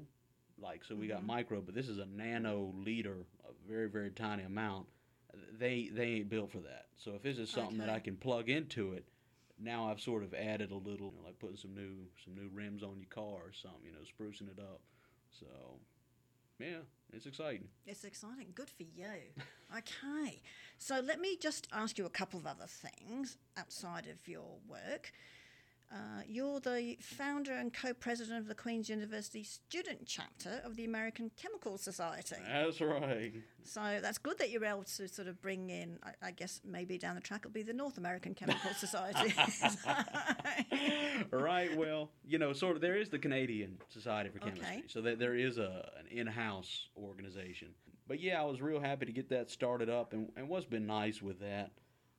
like 0.57 0.85
so 0.85 0.95
we 0.95 1.09
got 1.09 1.23
Mhm. 1.23 1.27
micro, 1.27 1.61
but 1.61 1.75
this 1.75 1.89
is 1.89 1.99
a 1.99 2.07
nano 2.07 2.73
liter, 2.77 3.27
a 3.43 3.53
very 3.67 3.89
very 3.91 4.13
tiny 4.13 4.45
amount. 4.45 4.87
They 5.59 5.89
they 5.89 6.11
ain't 6.19 6.29
built 6.29 6.53
for 6.53 6.61
that. 6.61 6.87
So 6.97 7.17
if 7.17 7.23
this 7.23 7.39
is 7.39 7.51
something 7.51 7.79
that 7.79 7.91
I 7.91 7.99
can 7.99 8.17
plug 8.17 8.49
into 8.49 8.93
it, 8.93 9.05
now 9.59 9.91
I've 9.91 10.01
sort 10.01 10.23
of 10.23 10.33
added 10.33 10.71
a 10.71 10.77
little, 10.77 11.11
you 11.13 11.19
know, 11.23 11.27
like 11.27 11.41
putting 11.41 11.57
some 11.57 11.75
new 11.75 12.07
some 12.25 12.37
new 12.37 12.49
rims 12.51 12.85
on 12.85 13.01
your 13.01 13.09
car 13.09 13.43
or 13.49 13.53
something, 13.53 13.83
you 13.85 13.91
know, 13.91 14.05
sprucing 14.05 14.49
it 14.49 14.61
up. 14.61 14.81
So 15.31 15.81
yeah, 16.61 16.83
it's 17.13 17.27
exciting. 17.27 17.69
It's 17.85 18.05
exciting. 18.05 18.53
Good 18.55 18.71
for 18.71 18.85
you. 18.85 19.35
Okay. 19.77 20.41
So 20.79 21.01
let 21.01 21.19
me 21.21 21.37
just 21.37 21.67
ask 21.73 21.99
you 21.99 22.07
a 22.07 22.11
couple 22.11 22.39
of 22.39 22.47
other 22.47 22.69
things 22.69 23.39
outside 23.57 24.07
of 24.07 24.29
your 24.29 24.61
work. 24.69 25.13
Uh, 25.93 26.23
you're 26.27 26.59
the 26.59 26.97
founder 27.01 27.53
and 27.53 27.73
co 27.73 27.95
president 27.95 28.39
of 28.39 28.49
the 28.49 28.55
Queen's 28.55 28.89
University 28.89 29.45
Student 29.45 30.01
Chapter 30.07 30.61
of 30.65 30.75
the 30.75 30.85
American 30.85 31.31
Chemical 31.41 31.79
Society. 31.79 32.35
That's 32.51 32.81
right. 32.81 33.33
So 33.63 33.81
that's 34.03 34.19
good 34.19 34.39
that 34.39 34.51
you're 34.51 34.65
able 34.65 34.83
to 34.83 35.09
sort 35.09 35.29
of 35.29 35.41
bring 35.41 35.71
in, 35.71 35.99
I, 36.03 36.29
I 36.29 36.31
guess 36.33 36.61
maybe 36.65 36.99
down 36.99 37.15
the 37.15 37.21
track 37.21 37.41
it'll 37.43 37.53
be 37.53 37.63
the 37.63 37.73
North 37.73 37.97
American 37.97 38.35
Chemical 38.35 38.71
Society. 38.77 39.33
right. 41.31 41.77
Well, 41.77 42.11
you 42.27 42.39
know, 42.39 42.53
sort 42.53 42.77
of. 42.77 42.83
There 42.83 42.97
is 42.97 43.09
the 43.09 43.19
Canadian 43.19 43.79
Society 43.89 44.31
for 44.31 44.39
Chemistry, 44.39 44.67
Okay. 44.67 44.83
so 44.89 45.01
that 45.03 45.19
there 45.19 45.35
is 45.35 45.59
a 45.59 45.89
an 45.99 46.07
in-house 46.11 46.89
organization. 46.97 47.69
But 48.07 48.21
yeah, 48.21 48.41
I 48.41 48.45
was 48.45 48.61
real 48.61 48.81
happy 48.81 49.07
to 49.07 49.13
get 49.13 49.29
that 49.31 49.51
started 49.51 49.89
up, 49.89 50.13
and, 50.13 50.31
and 50.37 50.49
what's 50.49 50.67
been 50.67 50.87
nice 50.87 51.23
with 51.23 51.41
that, 51.41 51.71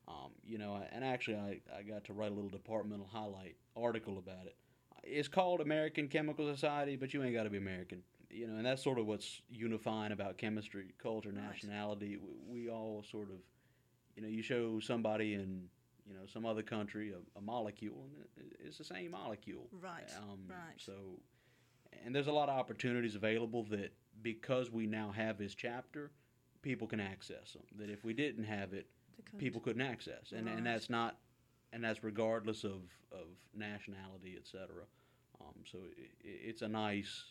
um, 0.07 0.31
you 0.45 0.57
know, 0.57 0.79
and 0.91 1.03
actually 1.03 1.37
I, 1.37 1.59
I 1.77 1.81
got 1.83 2.03
to 2.05 2.13
write 2.13 2.31
a 2.31 2.35
little 2.35 2.49
departmental 2.49 3.07
highlight 3.11 3.55
article 3.75 4.17
about 4.17 4.45
it. 4.45 4.55
It's 5.03 5.27
called 5.27 5.61
American 5.61 6.07
Chemical 6.07 6.51
Society, 6.51 6.95
but 6.95 7.13
you 7.13 7.23
ain't 7.23 7.33
got 7.35 7.43
to 7.43 7.49
be 7.49 7.57
American. 7.57 8.01
You 8.29 8.47
know, 8.47 8.55
and 8.57 8.65
that's 8.65 8.83
sort 8.83 8.99
of 8.99 9.05
what's 9.05 9.41
unifying 9.49 10.11
about 10.11 10.37
chemistry, 10.37 10.93
culture, 11.01 11.29
Right. 11.29 11.41
nationality. 11.47 12.17
We, 12.17 12.63
we 12.65 12.69
all 12.69 13.03
sort 13.09 13.29
of, 13.29 13.37
you 14.15 14.21
know, 14.23 14.27
you 14.27 14.41
show 14.41 14.79
somebody 14.79 15.33
in 15.35 15.69
you 16.07 16.13
know 16.13 16.25
some 16.31 16.45
other 16.45 16.61
country 16.61 17.11
a, 17.13 17.39
a 17.39 17.41
molecule 17.41 18.05
and 18.37 18.45
it's 18.63 18.77
the 18.77 18.83
same 18.83 19.09
molecule 19.09 19.67
Right, 19.81 20.07
um, 20.19 20.37
right. 20.47 20.75
so 20.77 20.93
and 22.05 22.13
there's 22.13 22.27
a 22.27 22.31
lot 22.31 22.47
of 22.47 22.55
opportunities 22.59 23.15
available 23.15 23.63
that 23.71 23.91
because 24.21 24.69
we 24.69 24.85
now 24.85 25.11
have 25.15 25.39
this 25.39 25.55
chapter 25.55 26.11
people 26.61 26.85
can 26.87 26.99
access 26.99 27.53
them 27.53 27.63
that 27.79 27.89
if 27.89 28.03
we 28.05 28.13
didn't 28.13 28.43
have 28.43 28.71
it 28.73 28.85
People 29.37 29.61
couldn't 29.61 29.81
access 29.81 30.31
and, 30.31 30.47
Right. 30.47 30.57
and 30.57 30.65
that's 30.65 30.89
not 30.89 31.17
and 31.73 31.83
that's 31.83 32.03
regardless 32.03 32.63
of, 32.63 32.81
of 33.11 33.27
nationality 33.53 34.35
etc 34.37 34.83
um, 35.41 35.53
so 35.69 35.79
it, 35.97 36.11
it's 36.23 36.61
a 36.61 36.67
nice 36.67 37.23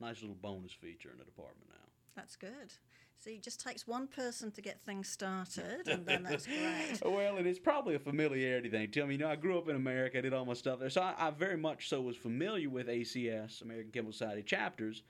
nice 0.00 0.20
little 0.20 0.36
bonus 0.36 0.72
feature 0.72 1.10
in 1.12 1.18
the 1.18 1.24
department 1.24 1.68
now 1.68 1.88
That's 2.16 2.36
good. 2.36 2.72
See, 3.20 3.36
it 3.36 3.42
just 3.42 3.58
takes 3.60 3.86
one 3.86 4.06
person 4.06 4.50
to 4.50 4.60
get 4.60 4.82
things 4.82 5.08
started, 5.08 5.88
and 5.88 6.04
then 6.04 6.24
that's 6.24 6.46
great. 6.46 7.00
well, 7.04 7.38
and 7.38 7.46
it's 7.46 7.58
probably 7.58 7.94
a 7.94 7.98
familiarity 7.98 8.68
thing 8.68 8.90
Tell 8.90 9.06
me, 9.06 9.14
you 9.14 9.20
know, 9.20 9.28
I 9.28 9.36
grew 9.36 9.56
up 9.56 9.66
in 9.68 9.76
America, 9.76 10.18
I 10.18 10.20
did 10.20 10.34
all 10.34 10.44
my 10.44 10.52
stuff 10.52 10.78
there, 10.78 10.90
so 10.90 11.00
I, 11.00 11.14
I 11.16 11.30
very 11.30 11.56
much 11.56 11.88
so 11.88 12.02
was 12.02 12.16
familiar 12.16 12.68
with 12.68 12.86
ACS, 12.88 13.62
American 13.62 13.92
Chemical 13.92 14.12
Society 14.12 14.42
chapters. 14.42 15.02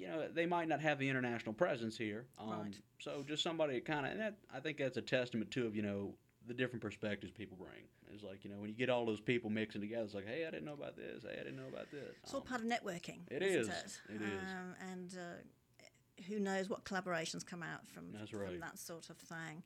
You 0.00 0.08
know, 0.08 0.28
they 0.32 0.46
might 0.46 0.66
not 0.66 0.80
have 0.80 0.98
the 0.98 1.08
international 1.08 1.52
presence 1.52 1.96
here, 1.98 2.24
um, 2.38 2.48
Right. 2.62 2.76
so 3.00 3.22
just 3.28 3.42
somebody 3.42 3.80
kind 3.80 4.06
of, 4.06 4.12
and 4.12 4.20
that 4.20 4.34
I 4.52 4.58
think 4.60 4.78
that's 4.78 4.96
a 4.96 5.02
testament 5.02 5.50
to 5.52 5.66
of 5.66 5.76
you 5.76 5.82
know 5.82 6.14
the 6.46 6.54
different 6.54 6.80
perspectives 6.80 7.30
people 7.32 7.58
bring. 7.58 7.82
It's 8.14 8.22
like 8.24 8.42
you 8.44 8.50
know 8.50 8.56
when 8.58 8.70
you 8.70 8.74
get 8.74 8.88
all 8.88 9.04
those 9.04 9.20
people 9.20 9.50
mixing 9.50 9.82
together, 9.82 10.04
it's 10.04 10.14
like, 10.14 10.26
hey, 10.26 10.46
I 10.46 10.50
didn't 10.50 10.64
know 10.64 10.72
about 10.72 10.96
this. 10.96 11.22
Hey, 11.22 11.34
I 11.38 11.42
didn't 11.44 11.56
know 11.56 11.68
about 11.68 11.90
this. 11.90 12.16
It's 12.22 12.32
all 12.32 12.40
Um, 12.40 12.46
part 12.46 12.60
of 12.62 12.66
networking. 12.66 13.18
it 13.30 13.42
is. 13.42 13.68
It, 13.68 14.00
It 14.14 14.22
is. 14.22 14.48
Um, 14.50 14.74
and 14.90 15.16
uh, 15.18 16.22
who 16.28 16.40
knows 16.40 16.70
what 16.70 16.84
collaborations 16.84 17.44
come 17.44 17.62
out 17.62 17.86
from, 17.86 18.12
That's 18.12 18.30
from 18.30 18.58
that 18.60 18.78
sort 18.78 19.10
of 19.10 19.18
thing. 19.18 19.62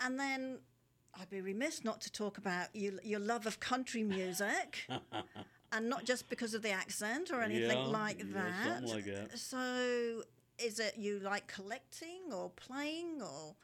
And 0.00 0.18
then 0.18 0.58
I'd 1.18 1.30
be 1.30 1.40
remiss 1.40 1.84
not 1.84 2.00
to 2.02 2.12
talk 2.12 2.36
about 2.36 2.74
you, 2.74 2.98
your 3.04 3.20
love 3.20 3.46
of 3.46 3.60
country 3.60 4.02
music. 4.02 4.86
and 5.72 5.88
not 5.88 6.04
just 6.04 6.28
because 6.28 6.54
of 6.54 6.62
the 6.62 6.70
accent 6.70 7.30
or 7.32 7.42
anything 7.42 7.78
Yeah, 7.78 7.86
like 7.86 8.18
yeah, 8.18 8.24
that. 8.34 8.64
something 8.64 8.94
like 8.94 9.04
that. 9.06 9.38
So, 9.38 10.22
is 10.58 10.78
it 10.78 10.94
you 10.96 11.18
like 11.20 11.46
collecting 11.46 12.32
or 12.32 12.50
playing 12.50 13.20
or? 13.20 13.54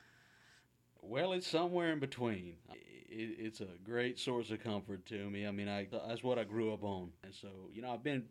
Well, 1.00 1.32
it's 1.32 1.46
somewhere 1.46 1.92
in 1.92 1.98
between. 1.98 2.54
It, 2.72 3.36
it's 3.38 3.60
a 3.60 3.68
great 3.84 4.18
source 4.18 4.50
of 4.50 4.62
comfort 4.62 5.04
to 5.06 5.28
me. 5.30 5.46
I 5.46 5.50
mean, 5.50 5.68
I 5.68 5.86
that's 6.08 6.22
what 6.22 6.38
I 6.38 6.44
grew 6.44 6.72
up 6.72 6.84
on, 6.84 7.10
and 7.24 7.34
so 7.34 7.48
you 7.72 7.82
know, 7.82 7.92
I've 7.92 8.02
been 8.04 8.24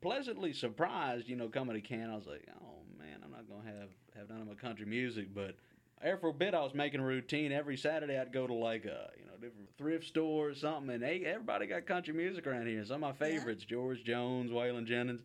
pleasantly 0.00 0.52
surprised. 0.52 1.28
You 1.28 1.36
know, 1.36 1.48
coming 1.48 1.74
to 1.74 1.80
Canada, 1.80 2.12
I 2.12 2.16
was 2.16 2.26
like, 2.26 2.46
oh 2.60 2.82
man, 2.98 3.20
I'm 3.24 3.30
not 3.30 3.48
gonna 3.48 3.68
have 3.78 3.90
have 4.16 4.28
none 4.28 4.40
of 4.40 4.48
my 4.48 4.54
country 4.54 4.86
music, 4.86 5.34
but. 5.34 5.56
Air 6.00 6.16
for 6.16 6.28
a 6.28 6.32
bit, 6.32 6.54
I 6.54 6.60
was 6.60 6.74
making 6.74 7.00
a 7.00 7.04
routine. 7.04 7.50
Every 7.50 7.76
Saturday, 7.76 8.20
I'd 8.20 8.32
go 8.32 8.46
to 8.46 8.54
like 8.54 8.84
a 8.84 9.10
you 9.18 9.26
know 9.26 9.27
different 9.40 9.68
thrift 9.76 10.06
store 10.06 10.48
or 10.50 10.54
something, 10.54 10.94
and 10.94 11.02
they 11.02 11.24
everybody 11.24 11.66
got 11.66 11.86
country 11.86 12.14
music 12.14 12.46
around 12.46 12.66
here. 12.66 12.84
Some 12.84 13.02
of 13.04 13.18
my 13.20 13.26
Yeah. 13.26 13.32
favorites: 13.38 13.64
George 13.64 14.04
Jones, 14.04 14.50
Waylon 14.50 14.86
Jennings. 14.86 15.22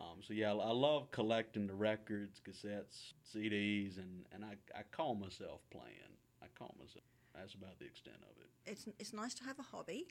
Um, 0.00 0.20
so 0.26 0.32
yeah, 0.34 0.52
I, 0.52 0.56
I 0.56 0.70
love 0.72 1.10
collecting 1.10 1.66
the 1.66 1.74
records, 1.74 2.40
cassettes, 2.40 3.12
CDs, 3.34 3.98
and, 3.98 4.24
and 4.32 4.44
I, 4.44 4.56
I 4.76 4.82
call 4.90 5.14
myself 5.14 5.60
playing. 5.70 6.16
I 6.42 6.46
call 6.58 6.74
myself. 6.78 7.04
That's 7.34 7.54
about 7.54 7.78
the 7.78 7.84
extent 7.86 8.16
of 8.22 8.36
it. 8.42 8.70
It's 8.70 8.86
it's 8.98 9.12
nice 9.12 9.34
to 9.34 9.44
have 9.44 9.58
a 9.58 9.62
hobby. 9.62 10.08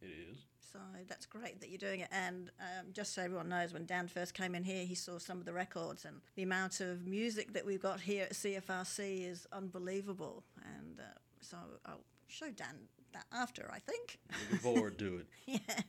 It 0.00 0.10
is. 0.30 0.38
So 0.72 0.78
that's 1.06 1.26
great 1.26 1.60
that 1.60 1.68
you're 1.68 1.78
doing 1.78 2.00
it. 2.00 2.08
And 2.10 2.50
um, 2.58 2.86
just 2.92 3.14
so 3.14 3.22
everyone 3.22 3.48
knows, 3.50 3.72
when 3.72 3.84
Dan 3.86 4.08
first 4.08 4.34
came 4.34 4.54
in 4.54 4.64
here, 4.64 4.84
he 4.84 4.94
saw 4.96 5.18
some 5.18 5.38
of 5.38 5.44
the 5.44 5.52
records, 5.52 6.04
and 6.04 6.16
the 6.34 6.42
amount 6.42 6.80
of 6.80 7.06
music 7.06 7.52
that 7.52 7.64
we've 7.64 7.80
got 7.80 8.00
here 8.00 8.24
at 8.24 8.32
CFRC 8.32 9.28
is 9.30 9.46
unbelievable. 9.52 10.42
And 10.78 10.98
uh, 10.98 11.02
so 11.40 11.56
I'll 11.86 12.00
show 12.32 12.50
Dan 12.50 12.88
that 13.12 13.26
after, 13.32 13.70
I 13.72 13.78
think. 13.78 14.18
Looking 14.44 14.58
forward 14.58 14.98
to 14.98 15.18
it. 15.18 15.26
yeah. 15.68 15.80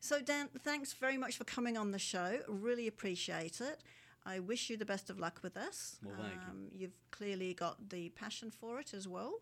So, 0.00 0.20
Dan, 0.20 0.48
thanks 0.62 0.92
very 0.92 1.16
much 1.16 1.36
for 1.36 1.44
coming 1.44 1.76
on 1.76 1.90
the 1.92 1.98
show. 1.98 2.38
Really 2.48 2.86
appreciate 2.86 3.60
it. 3.60 3.82
I 4.24 4.38
wish 4.38 4.70
you 4.70 4.76
the 4.76 4.84
best 4.84 5.10
of 5.10 5.18
luck 5.18 5.40
with 5.42 5.54
this. 5.54 5.98
Well, 6.04 6.14
thank 6.18 6.34
you. 6.34 6.40
um, 6.50 6.68
You've 6.72 6.96
clearly 7.10 7.54
got 7.54 7.88
the 7.90 8.08
passion 8.10 8.50
for 8.50 8.78
it 8.80 8.94
as 8.94 9.06
well. 9.08 9.34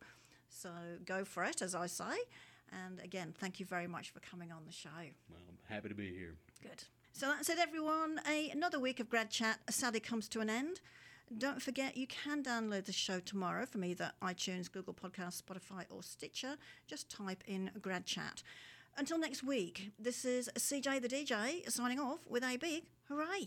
So 0.49 0.71
go 1.05 1.25
for 1.25 1.45
it, 1.45 1.61
as 1.63 1.75
I 1.75 1.87
say. 1.87 2.17
And 2.87 3.01
again, 3.01 3.35
thank 3.39 3.61
you 3.61 3.67
very 3.67 3.87
much 3.87 4.11
for 4.11 4.21
coming 4.21 4.51
on 4.53 4.65
the 4.67 4.73
show. 4.73 4.89
Well, 5.29 5.41
I'm 5.49 5.75
happy 5.75 5.89
to 5.91 5.95
be 5.95 6.13
here. 6.15 6.35
Good. 6.63 6.85
So 7.13 7.27
that's 7.27 7.49
it, 7.51 7.59
everyone. 7.59 8.21
A, 8.29 8.49
another 8.51 8.79
week 8.79 9.01
of 9.01 9.09
Grad 9.11 9.31
Chat 9.31 9.59
sadly 9.69 10.01
comes 10.01 10.29
to 10.29 10.41
an 10.41 10.49
end. 10.49 10.81
Don't 11.39 11.63
forget, 11.63 11.97
you 11.97 12.09
can 12.09 12.43
download 12.43 12.87
the 12.87 12.93
show 12.93 13.21
tomorrow 13.21 13.65
from 13.65 13.85
either 13.85 14.11
iTunes, 14.21 14.71
Google 14.71 14.93
Podcasts, 14.93 15.41
Spotify, 15.41 15.85
or 15.89 16.03
Stitcher. 16.03 16.57
Just 16.89 17.09
type 17.09 17.45
in 17.47 17.71
Grad 17.81 18.05
Chat. 18.05 18.43
Until 18.99 19.17
next 19.17 19.45
week, 19.45 19.93
this 19.97 20.25
is 20.25 20.51
CJ 20.59 21.01
the 21.01 21.09
DJ 21.09 21.71
signing 21.71 22.01
off 22.01 22.19
with 22.29 22.43
a 22.43 22.57
big 22.57 22.83
hooray. 23.09 23.47